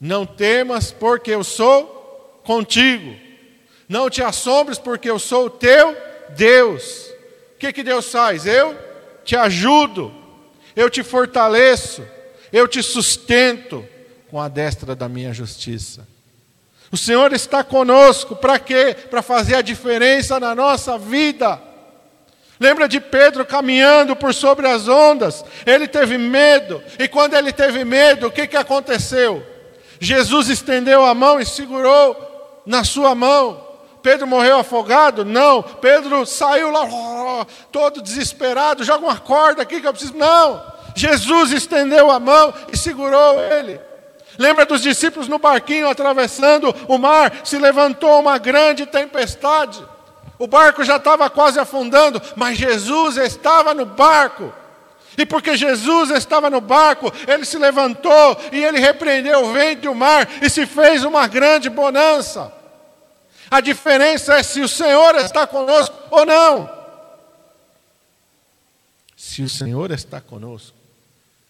[0.00, 3.16] Não temas, porque eu sou contigo.
[3.88, 5.96] Não te assombres, porque eu sou o teu
[6.36, 7.10] Deus.
[7.54, 8.46] O que, que Deus faz?
[8.46, 8.76] Eu
[9.24, 10.12] te ajudo,
[10.74, 12.06] eu te fortaleço,
[12.52, 13.86] eu te sustento
[14.30, 16.06] com a destra da minha justiça.
[16.90, 18.96] O Senhor está conosco, para quê?
[19.10, 21.60] Para fazer a diferença na nossa vida.
[22.58, 25.44] Lembra de Pedro caminhando por sobre as ondas?
[25.64, 29.46] Ele teve medo, e quando ele teve medo, o que, que aconteceu?
[30.00, 33.68] Jesus estendeu a mão e segurou na sua mão
[34.02, 35.24] Pedro morreu afogado?
[35.24, 35.62] Não.
[35.62, 40.16] Pedro saiu lá, todo desesperado, joga uma corda aqui que eu preciso.
[40.16, 40.62] Não.
[40.94, 43.80] Jesus estendeu a mão e segurou ele.
[44.38, 47.40] Lembra dos discípulos no barquinho atravessando o mar?
[47.44, 49.84] Se levantou uma grande tempestade.
[50.38, 54.54] O barco já estava quase afundando, mas Jesus estava no barco.
[55.16, 59.88] E porque Jesus estava no barco, ele se levantou e ele repreendeu o vento e
[59.88, 62.52] o mar e se fez uma grande bonança.
[63.50, 66.70] A diferença é se o Senhor está conosco ou não.
[69.16, 70.76] Se o Senhor está conosco,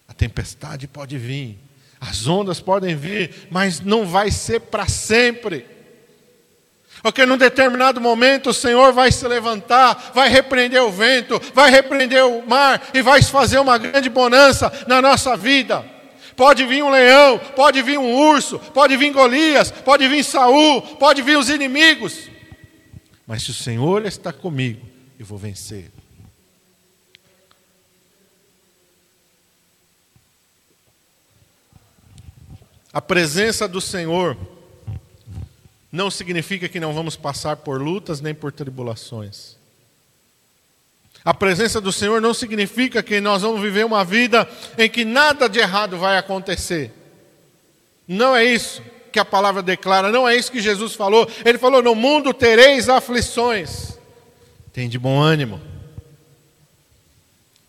[0.07, 1.59] a tempestade pode vir,
[1.99, 5.65] as ondas podem vir, mas não vai ser para sempre.
[7.01, 12.25] Porque num determinado momento o Senhor vai se levantar, vai repreender o vento, vai repreender
[12.25, 15.85] o mar e vai fazer uma grande bonança na nossa vida.
[16.35, 21.21] Pode vir um leão, pode vir um urso, pode vir Golias, pode vir Saul, pode
[21.21, 22.29] vir os inimigos.
[23.27, 24.85] Mas se o Senhor está comigo,
[25.17, 25.91] eu vou vencer.
[32.91, 34.35] A presença do Senhor
[35.91, 39.57] não significa que não vamos passar por lutas nem por tribulações.
[41.23, 45.49] A presença do Senhor não significa que nós vamos viver uma vida em que nada
[45.49, 46.91] de errado vai acontecer.
[48.07, 48.81] Não é isso
[49.11, 51.29] que a palavra declara, não é isso que Jesus falou.
[51.43, 53.97] Ele falou: No mundo tereis aflições.
[54.71, 55.61] Tem de bom ânimo.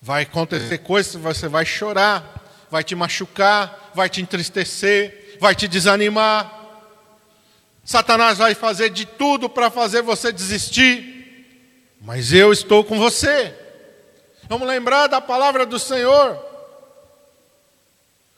[0.01, 2.40] Vai acontecer coisas, você vai chorar,
[2.71, 6.59] vai te machucar, vai te entristecer, vai te desanimar.
[7.85, 11.11] Satanás vai fazer de tudo para fazer você desistir.
[12.01, 13.55] Mas eu estou com você.
[14.49, 16.39] Vamos lembrar da palavra do Senhor.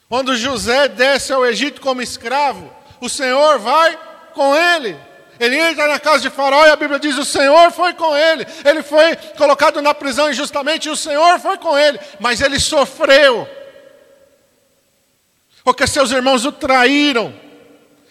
[0.09, 2.71] Quando José desce ao Egito como escravo,
[3.01, 3.99] o Senhor vai
[4.35, 4.97] com ele.
[5.41, 8.47] Ele entra na casa de Faraó e a Bíblia diz: o Senhor foi com ele.
[8.65, 11.99] Ele foi colocado na prisão injustamente e o Senhor foi com ele.
[12.21, 13.49] Mas ele sofreu,
[15.65, 17.35] porque seus irmãos o traíram.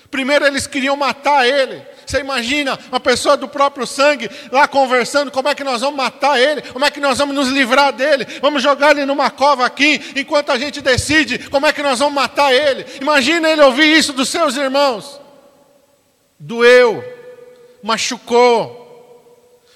[0.10, 1.82] Primeiro eles queriam matar ele.
[2.06, 6.38] Você imagina uma pessoa do próprio sangue lá conversando, como é que nós vamos matar
[6.38, 6.62] ele?
[6.62, 8.28] Como é que nós vamos nos livrar dele?
[8.42, 12.14] Vamos jogar ele numa cova aqui, enquanto a gente decide como é que nós vamos
[12.14, 12.86] matar ele.
[13.00, 15.22] Imagina ele ouvir isso dos seus irmãos.
[16.38, 17.02] Doeu,
[17.82, 18.82] machucou.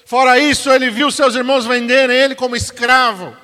[0.04, 3.34] Fora isso, ele viu seus irmãos venderem ele como escravo.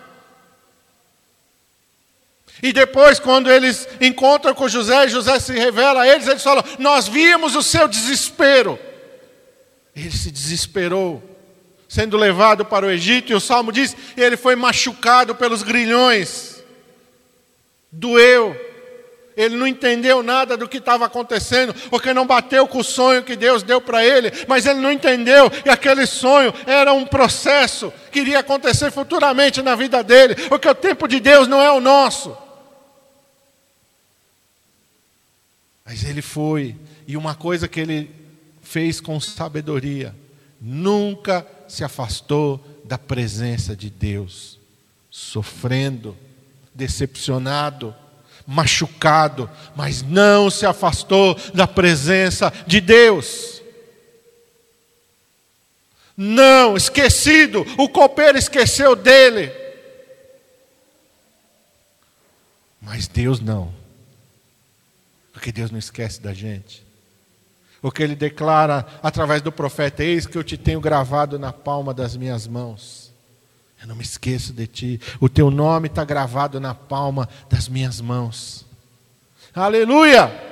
[2.63, 7.09] E depois, quando eles encontram com José, José se revela a eles, eles falam: Nós
[7.09, 8.79] vimos o seu desespero.
[9.97, 11.21] Ele se desesperou,
[11.89, 16.63] sendo levado para o Egito, e o salmo diz: Ele foi machucado pelos grilhões,
[17.91, 18.57] doeu.
[19.35, 23.35] Ele não entendeu nada do que estava acontecendo, porque não bateu com o sonho que
[23.35, 28.21] Deus deu para ele, mas ele não entendeu que aquele sonho era um processo que
[28.21, 32.42] iria acontecer futuramente na vida dele, porque o tempo de Deus não é o nosso.
[35.85, 36.77] Mas ele foi,
[37.07, 38.11] e uma coisa que ele
[38.63, 40.15] fez com sabedoria,
[40.61, 44.59] nunca se afastou da presença de Deus,
[45.11, 46.17] sofrendo,
[46.75, 47.95] decepcionado,
[48.47, 53.61] machucado, mas não se afastou da presença de Deus.
[56.17, 59.53] Não, esquecido, o copeiro esqueceu dele.
[62.81, 63.82] Mas Deus não.
[65.43, 66.87] Porque Deus não esquece da gente.
[67.83, 71.93] O que ele declara através do profeta: Eis que eu te tenho gravado na palma
[71.93, 73.13] das minhas mãos.
[73.81, 75.01] Eu não me esqueço de ti.
[75.19, 78.65] O teu nome está gravado na palma das minhas mãos.
[79.53, 80.52] Aleluia!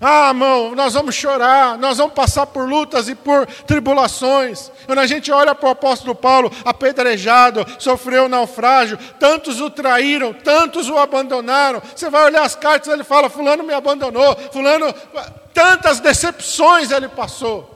[0.00, 4.72] Ah, irmão, nós vamos chorar, nós vamos passar por lutas e por tribulações.
[4.86, 10.88] Quando a gente olha para o apóstolo Paulo, apedrejado, sofreu naufrágio, tantos o traíram, tantos
[10.88, 11.82] o abandonaram.
[11.94, 14.90] Você vai olhar as cartas, ele fala: Fulano me abandonou, Fulano.
[15.52, 17.68] Tantas decepções ele passou.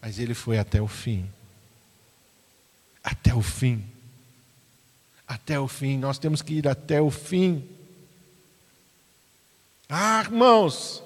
[0.00, 1.30] Mas ele foi até o fim.
[3.04, 3.84] Até o fim.
[5.28, 5.96] Até o fim.
[5.96, 7.68] Nós temos que ir até o fim.
[9.94, 11.02] Ah, irmãos,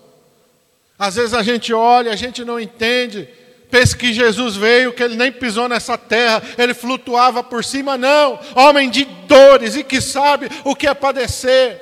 [0.96, 3.28] às vezes a gente olha, a gente não entende,
[3.68, 8.38] pensa que Jesus veio, que ele nem pisou nessa terra, ele flutuava por cima, não,
[8.54, 11.80] homem de dores e que sabe o que é padecer.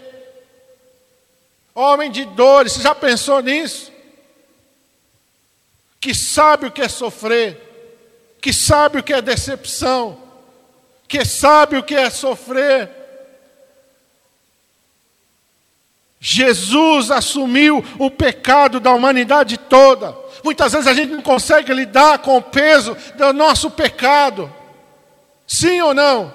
[1.74, 3.92] Homem de dores, você já pensou nisso?
[6.00, 7.60] Que sabe o que é sofrer,
[8.40, 10.18] que sabe o que é decepção,
[11.06, 13.03] que sabe o que é sofrer
[16.26, 20.16] Jesus assumiu o pecado da humanidade toda.
[20.42, 24.50] Muitas vezes a gente não consegue lidar com o peso do nosso pecado.
[25.46, 26.32] Sim ou não?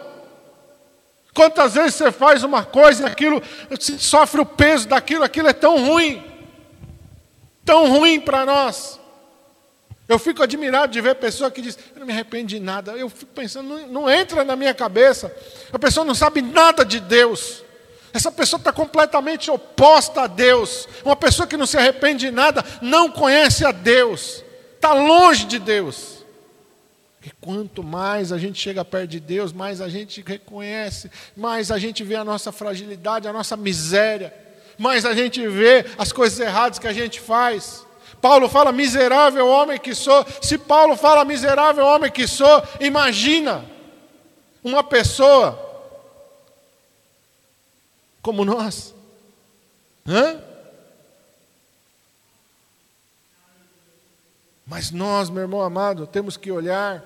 [1.33, 3.41] Quantas vezes você faz uma coisa e aquilo,
[3.97, 6.23] sofre o peso daquilo, aquilo é tão ruim,
[7.65, 8.99] tão ruim para nós.
[10.07, 12.91] Eu fico admirado de ver pessoa que diz, eu não me arrependo de nada.
[12.91, 15.35] Eu fico pensando, não, não entra na minha cabeça.
[15.73, 17.63] A pessoa não sabe nada de Deus.
[18.13, 20.87] Essa pessoa está completamente oposta a Deus.
[21.05, 24.43] Uma pessoa que não se arrepende de nada, não conhece a Deus,
[24.75, 26.19] está longe de Deus.
[27.17, 31.77] Porque quanto mais a gente chega perto de Deus, mais a gente reconhece, mais a
[31.77, 34.33] gente vê a nossa fragilidade, a nossa miséria,
[34.77, 37.85] mais a gente vê as coisas erradas que a gente faz.
[38.21, 40.25] Paulo fala, miserável homem que sou.
[40.41, 43.65] Se Paulo fala, miserável homem que sou, imagina
[44.63, 45.68] uma pessoa
[48.29, 48.93] como nós.
[50.07, 50.39] Hã?
[54.67, 57.03] Mas nós, meu irmão amado, temos que olhar,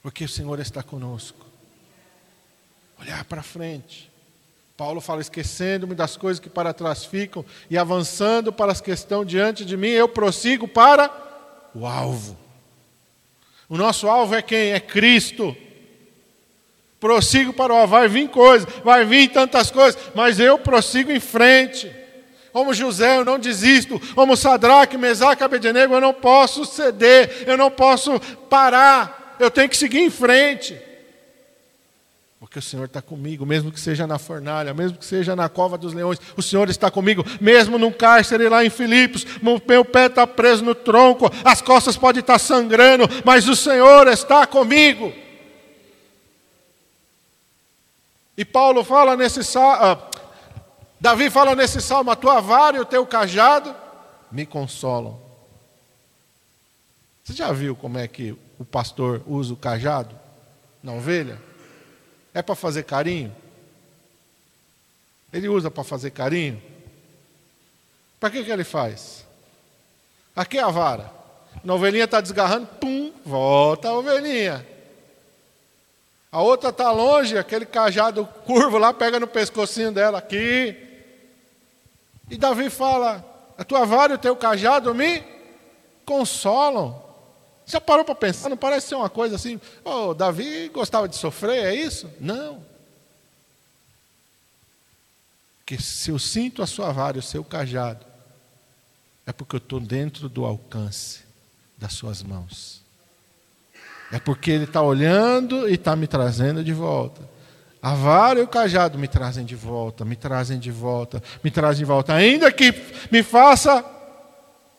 [0.00, 1.44] porque o Senhor está conosco.
[3.00, 4.08] Olhar para frente.
[4.76, 9.24] Paulo fala: esquecendo-me das coisas que para trás ficam e avançando para as que estão
[9.24, 11.10] diante de mim, eu prossigo para
[11.74, 12.38] o alvo.
[13.68, 14.70] O nosso alvo é quem?
[14.70, 15.56] É Cristo
[17.02, 21.90] prossigo para o vai vir coisas, vai vir tantas coisas, mas eu prossigo em frente.
[22.52, 24.00] Como José, eu não desisto.
[24.14, 29.36] Como Sadraque, Mesaque, Abednego, eu não posso ceder, eu não posso parar.
[29.40, 30.80] Eu tenho que seguir em frente.
[32.38, 35.76] Porque o Senhor está comigo, mesmo que seja na fornalha, mesmo que seja na cova
[35.76, 40.24] dos leões, o Senhor está comigo, mesmo num cárcere lá em Filipos, meu pé está
[40.24, 45.12] preso no tronco, as costas podem estar sangrando, mas o Senhor está comigo.
[48.36, 50.10] E Paulo fala nesse salmo, ah,
[51.00, 53.74] Davi fala nesse salmo: a tua vara e o teu cajado
[54.30, 55.20] me consolam.
[57.22, 60.18] Você já viu como é que o pastor usa o cajado
[60.82, 61.40] na ovelha?
[62.34, 63.34] É para fazer carinho?
[65.32, 66.62] Ele usa para fazer carinho?
[68.18, 69.26] Para que, que ele faz?
[70.34, 71.10] Aqui é a vara.
[71.66, 74.66] A ovelhinha está desgarrando, pum, volta a ovelhinha.
[76.32, 80.74] A outra está longe, aquele cajado curvo lá pega no pescocinho dela aqui.
[82.30, 83.22] E Davi fala:
[83.58, 85.22] A tua vara e o teu cajado me
[86.06, 87.02] consolam.
[87.66, 88.48] Já parou para pensar?
[88.48, 92.10] Não parece ser uma coisa assim, oh, Davi gostava de sofrer, é isso?
[92.18, 92.64] Não.
[95.58, 98.04] Porque se eu sinto a sua vara e o seu cajado,
[99.24, 101.20] é porque eu estou dentro do alcance
[101.78, 102.81] das suas mãos.
[104.12, 107.26] É porque ele está olhando e está me trazendo de volta.
[107.80, 111.78] A vara e o cajado me trazem de volta, me trazem de volta, me trazem
[111.78, 112.14] de volta.
[112.14, 112.72] Ainda que
[113.10, 113.82] me faça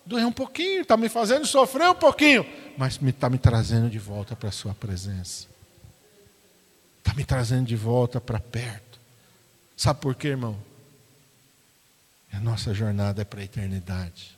[0.05, 2.45] doer um pouquinho, está me fazendo sofrer um pouquinho,
[2.77, 5.47] mas está me trazendo de volta para a Sua presença.
[6.99, 8.99] Está me trazendo de volta para perto.
[9.75, 10.55] Sabe por quê, irmão?
[12.31, 14.38] A nossa jornada é para a eternidade.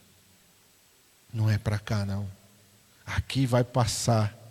[1.34, 2.26] Não é para cá, não.
[3.06, 4.45] Aqui vai passar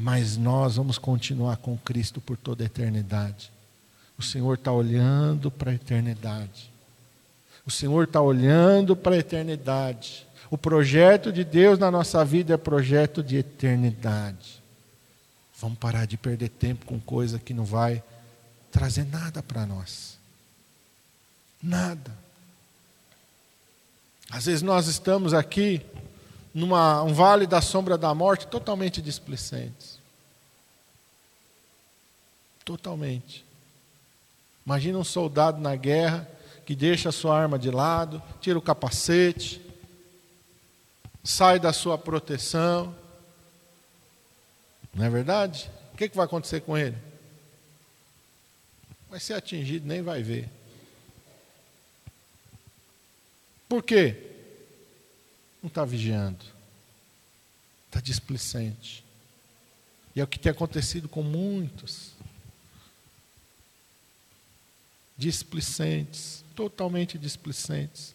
[0.00, 3.52] mas nós vamos continuar com Cristo por toda a eternidade.
[4.16, 6.70] O Senhor está olhando para a eternidade.
[7.66, 10.26] O Senhor está olhando para a eternidade.
[10.50, 14.62] O projeto de Deus na nossa vida é projeto de eternidade.
[15.60, 18.02] Vamos parar de perder tempo com coisa que não vai
[18.72, 20.18] trazer nada para nós.
[21.62, 22.10] Nada.
[24.30, 25.82] Às vezes nós estamos aqui
[26.52, 29.98] num um vale da sombra da morte totalmente displicentes.
[32.64, 33.44] Totalmente.
[34.64, 36.28] Imagina um soldado na guerra
[36.66, 39.60] que deixa a sua arma de lado, tira o capacete,
[41.24, 42.94] sai da sua proteção.
[44.94, 45.70] Não é verdade?
[45.92, 46.96] O que, que vai acontecer com ele?
[49.08, 50.48] Vai ser atingido, nem vai ver.
[53.68, 54.29] Por quê?
[55.62, 56.44] Não está vigiando,
[57.86, 59.04] está displicente.
[60.14, 62.12] E é o que tem acontecido com muitos.
[65.16, 68.14] Displicentes, totalmente displicentes.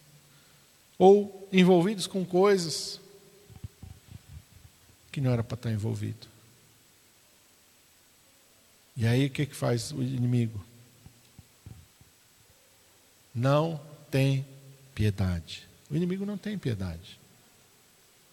[0.98, 3.00] Ou envolvidos com coisas
[5.12, 6.26] que não era para estar envolvido.
[8.96, 10.64] E aí o que, que faz o inimigo?
[13.34, 13.80] Não
[14.10, 14.46] tem
[14.94, 15.68] piedade.
[15.90, 17.18] O inimigo não tem piedade.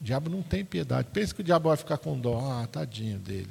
[0.03, 1.07] O diabo não tem piedade.
[1.13, 2.37] Pensa que o diabo vai ficar com dó.
[2.37, 3.49] Ah, tadinho dele.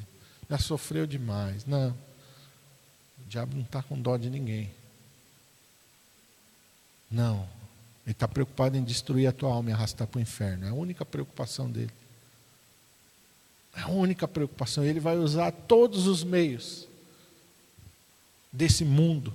[0.50, 1.64] Já sofreu demais.
[1.64, 1.88] Não.
[1.88, 4.70] O diabo não está com dó de ninguém.
[7.10, 7.48] Não.
[8.04, 10.66] Ele está preocupado em destruir a tua alma e arrastar para o inferno.
[10.66, 11.90] É a única preocupação dele.
[13.74, 14.84] É a única preocupação.
[14.84, 16.86] Ele vai usar todos os meios
[18.52, 19.32] desse mundo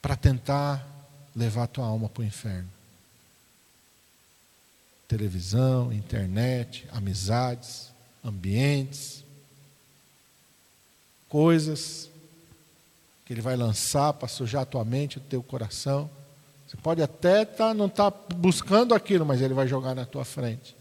[0.00, 0.86] para tentar
[1.34, 2.70] levar a tua alma para o inferno.
[5.12, 7.92] Televisão, internet, amizades,
[8.24, 9.22] ambientes,
[11.28, 12.08] coisas
[13.26, 16.08] que ele vai lançar para sujar a tua mente, o teu coração.
[16.66, 20.24] Você pode até tá, não estar tá buscando aquilo, mas ele vai jogar na tua
[20.24, 20.74] frente.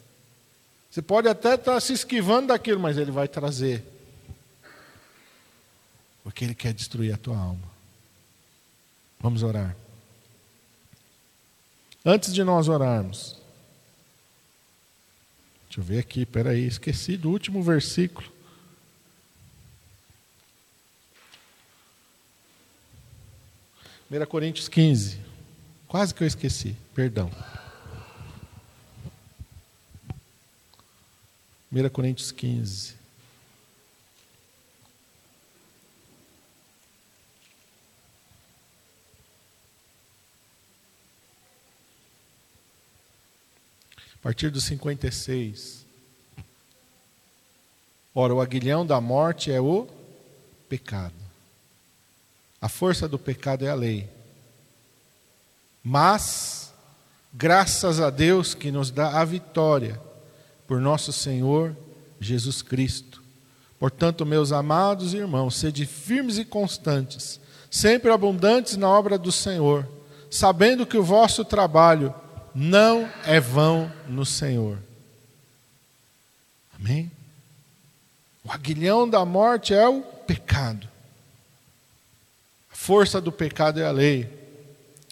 [0.89, 3.83] Você pode até estar tá se esquivando daquilo, mas ele vai trazer.
[6.23, 7.69] Porque ele quer destruir a tua alma.
[9.19, 9.75] Vamos orar.
[12.05, 13.40] Antes de nós orarmos,
[15.71, 18.29] deixa eu ver aqui, peraí, esqueci do último versículo.
[24.11, 25.17] 1 Coríntios 15.
[25.87, 27.31] Quase que eu esqueci, perdão.
[31.71, 33.00] 1 Coríntios 15.
[44.21, 45.83] A partir do 56.
[48.13, 49.87] Ora, o aguilhão da morte é o
[50.69, 51.15] pecado.
[52.61, 54.07] A força do pecado é a lei.
[55.83, 56.71] Mas,
[57.33, 59.99] graças a Deus que nos dá a vitória
[60.67, 61.75] por nosso Senhor
[62.19, 63.23] Jesus Cristo.
[63.79, 67.39] Portanto, meus amados irmãos, sede firmes e constantes,
[67.71, 69.87] sempre abundantes na obra do Senhor,
[70.29, 72.13] sabendo que o vosso trabalho
[72.53, 74.77] não é vão no Senhor.
[76.79, 77.11] Amém?
[78.43, 80.91] O aguilhão da morte é o pecado
[82.81, 84.27] força do pecado é a lei,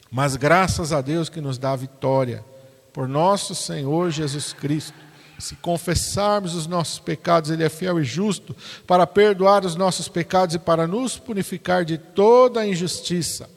[0.09, 2.43] mas graças a Deus que nos dá a vitória
[2.91, 4.97] por nosso Senhor Jesus Cristo.
[5.37, 8.55] Se confessarmos os nossos pecados, Ele é fiel e justo
[8.87, 13.47] para perdoar os nossos pecados e para nos purificar de toda a injustiça.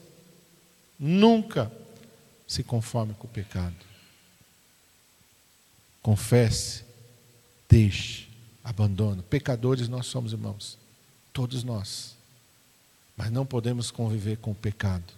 [0.99, 1.72] Nunca
[2.53, 3.75] se conforme com o pecado.
[6.03, 6.85] Confesse,
[7.67, 8.29] deixe,
[8.63, 9.23] abandone.
[9.23, 10.77] Pecadores nós somos, irmãos.
[11.33, 12.15] Todos nós.
[13.17, 15.15] Mas não podemos conviver com o pecado.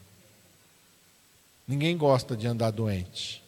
[1.66, 3.42] Ninguém gosta de andar doente.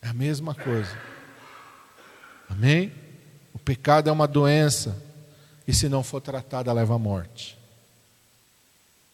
[0.00, 0.98] É a mesma coisa.
[2.48, 2.90] Amém?
[3.52, 4.96] O pecado é uma doença
[5.66, 7.58] e se não for tratada leva à morte.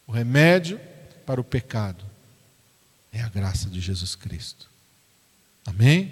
[0.07, 0.79] O remédio
[1.25, 2.14] para o pecado
[3.15, 4.69] é a graça de Jesus Cristo.
[5.65, 6.11] Amém?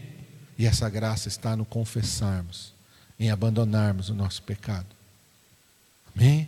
[0.57, 2.73] E essa graça está no confessarmos,
[3.19, 4.87] em abandonarmos o nosso pecado.
[6.15, 6.47] Amém?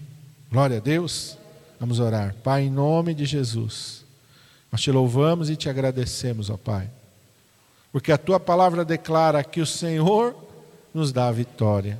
[0.49, 1.37] Glória a Deus.
[1.77, 2.33] Vamos orar.
[2.35, 4.05] Pai, em nome de Jesus,
[4.71, 6.89] nós te louvamos e te agradecemos, ó Pai,
[7.91, 10.35] porque a tua palavra declara que o Senhor
[10.93, 11.99] nos dá a vitória.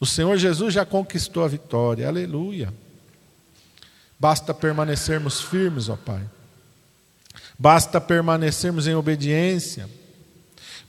[0.00, 2.74] O Senhor Jesus já conquistou a vitória, aleluia.
[4.18, 6.28] Basta permanecermos firmes, ó Pai.
[7.58, 9.88] Basta permanecermos em obediência.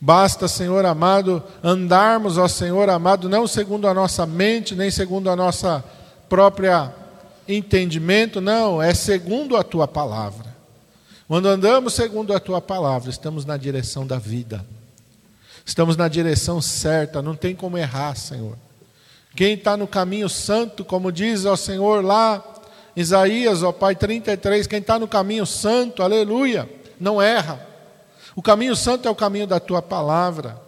[0.00, 5.36] Basta, Senhor amado, andarmos, ó Senhor amado, não segundo a nossa mente, nem segundo a
[5.36, 5.82] nossa
[6.28, 6.92] própria
[7.48, 10.54] entendimento, não, é segundo a tua palavra.
[11.26, 14.64] Quando andamos segundo a tua palavra, estamos na direção da vida.
[15.64, 18.56] Estamos na direção certa, não tem como errar, Senhor.
[19.34, 22.42] Quem está no caminho santo, como diz o Senhor lá,
[22.96, 26.68] Isaías, ó Pai 33, quem está no caminho santo, aleluia,
[26.98, 27.64] não erra.
[28.34, 30.60] O caminho santo é o caminho da tua palavra.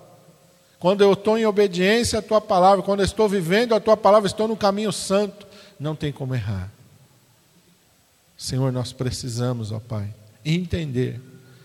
[0.79, 4.27] Quando eu estou em obediência à tua palavra, quando eu estou vivendo a tua palavra,
[4.27, 5.49] estou no caminho santo
[5.79, 6.71] não tem como errar.
[8.37, 10.13] Senhor, nós precisamos, ó Pai,
[10.45, 11.21] entender.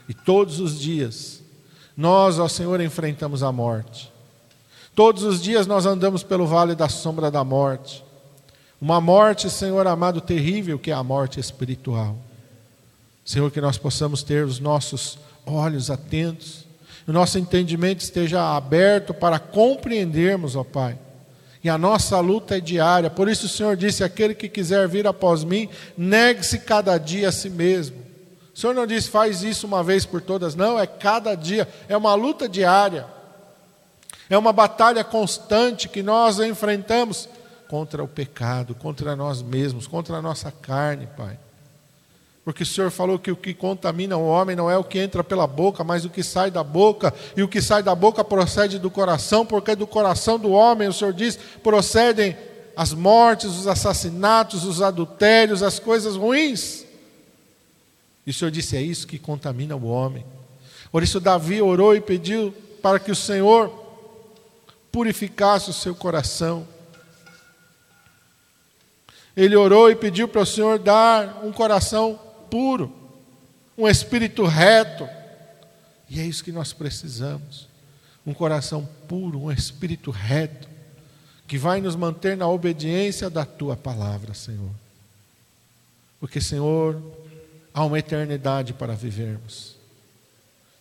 [0.07, 1.41] E todos os dias,
[1.95, 4.11] nós, ó Senhor, enfrentamos a morte.
[4.95, 8.03] Todos os dias nós andamos pelo vale da sombra da morte.
[8.83, 12.17] Uma morte, Senhor amado, terrível, que é a morte espiritual.
[13.23, 16.65] Senhor, que nós possamos ter os nossos olhos atentos,
[17.07, 20.99] o nosso entendimento esteja aberto para compreendermos, ó Pai,
[21.63, 23.09] e a nossa luta é diária.
[23.09, 27.31] Por isso o Senhor disse: aquele que quiser vir após mim, negue-se cada dia a
[27.31, 27.95] si mesmo.
[28.53, 31.95] O Senhor não disse, faz isso uma vez por todas, não, é cada dia, é
[31.95, 33.05] uma luta diária,
[34.29, 37.29] é uma batalha constante que nós enfrentamos
[37.73, 41.39] contra o pecado, contra nós mesmos, contra a nossa carne, Pai.
[42.45, 45.23] Porque o Senhor falou que o que contamina o homem não é o que entra
[45.23, 47.11] pela boca, mas o que sai da boca.
[47.35, 50.93] E o que sai da boca procede do coração, porque do coração do homem, o
[50.93, 52.37] Senhor diz, procedem
[52.77, 56.85] as mortes, os assassinatos, os adultérios, as coisas ruins.
[58.23, 60.23] E o Senhor disse: é isso que contamina o homem.
[60.91, 62.53] Por isso, Davi orou e pediu
[62.83, 63.73] para que o Senhor
[64.91, 66.71] purificasse o seu coração.
[69.35, 72.19] Ele orou e pediu para o Senhor dar um coração
[72.49, 72.93] puro,
[73.77, 75.07] um espírito reto.
[76.09, 77.67] E é isso que nós precisamos:
[78.25, 80.67] um coração puro, um espírito reto,
[81.47, 84.71] que vai nos manter na obediência da tua palavra, Senhor.
[86.19, 87.01] Porque, Senhor,
[87.73, 89.75] há uma eternidade para vivermos.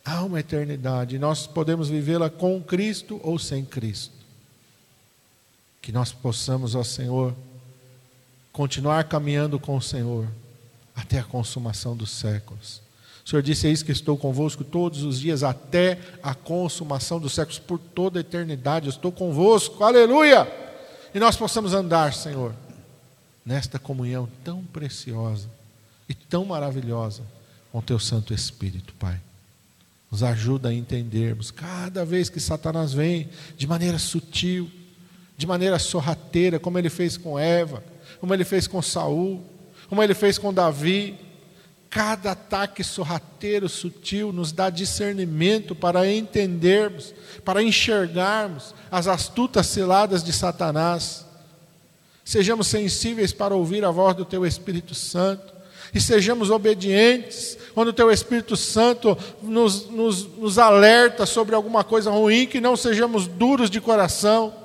[0.05, 4.15] Há uma eternidade e nós podemos vivê-la com Cristo ou sem Cristo.
[5.81, 7.35] Que nós possamos, ó Senhor,
[8.53, 10.29] continuar caminhando com o Senhor
[10.95, 12.83] até a consumação dos séculos.
[13.25, 17.59] O Senhor disse: Eis que estou convosco todos os dias até a consumação dos séculos,
[17.59, 18.87] por toda a eternidade.
[18.87, 20.47] Eu estou convosco, aleluia!
[21.15, 22.55] E nós possamos andar, Senhor,
[23.45, 25.49] nesta comunhão tão preciosa
[26.09, 27.23] e tão maravilhosa
[27.71, 29.21] com Teu Santo Espírito, Pai.
[30.11, 34.71] Nos ajuda a entendermos cada vez que Satanás vem de maneira sutil,
[35.39, 37.83] de maneira sorrateira, como ele fez com Eva,
[38.23, 39.43] como ele fez com Saul,
[39.89, 41.19] como ele fez com Davi.
[41.91, 47.13] Cada ataque sorrateiro, sutil, nos dá discernimento para entendermos,
[47.45, 51.27] para enxergarmos as astutas ciladas de Satanás.
[52.25, 55.53] Sejamos sensíveis para ouvir a voz do Teu Espírito Santo
[55.93, 62.13] e sejamos obedientes quando o Teu Espírito Santo nos, nos, nos alerta sobre alguma coisa
[62.13, 64.62] ruim, que não sejamos duros de coração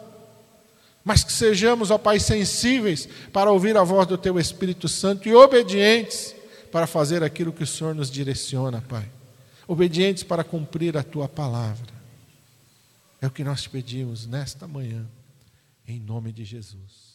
[1.08, 5.34] mas que sejamos, ó Pai, sensíveis para ouvir a voz do Teu Espírito Santo e
[5.34, 6.36] obedientes
[6.70, 9.10] para fazer aquilo que o Senhor nos direciona, Pai.
[9.66, 11.93] Obedientes para cumprir a Tua palavra.
[13.22, 15.05] É o que nós pedimos nesta manhã,
[15.88, 17.07] em nome de Jesus.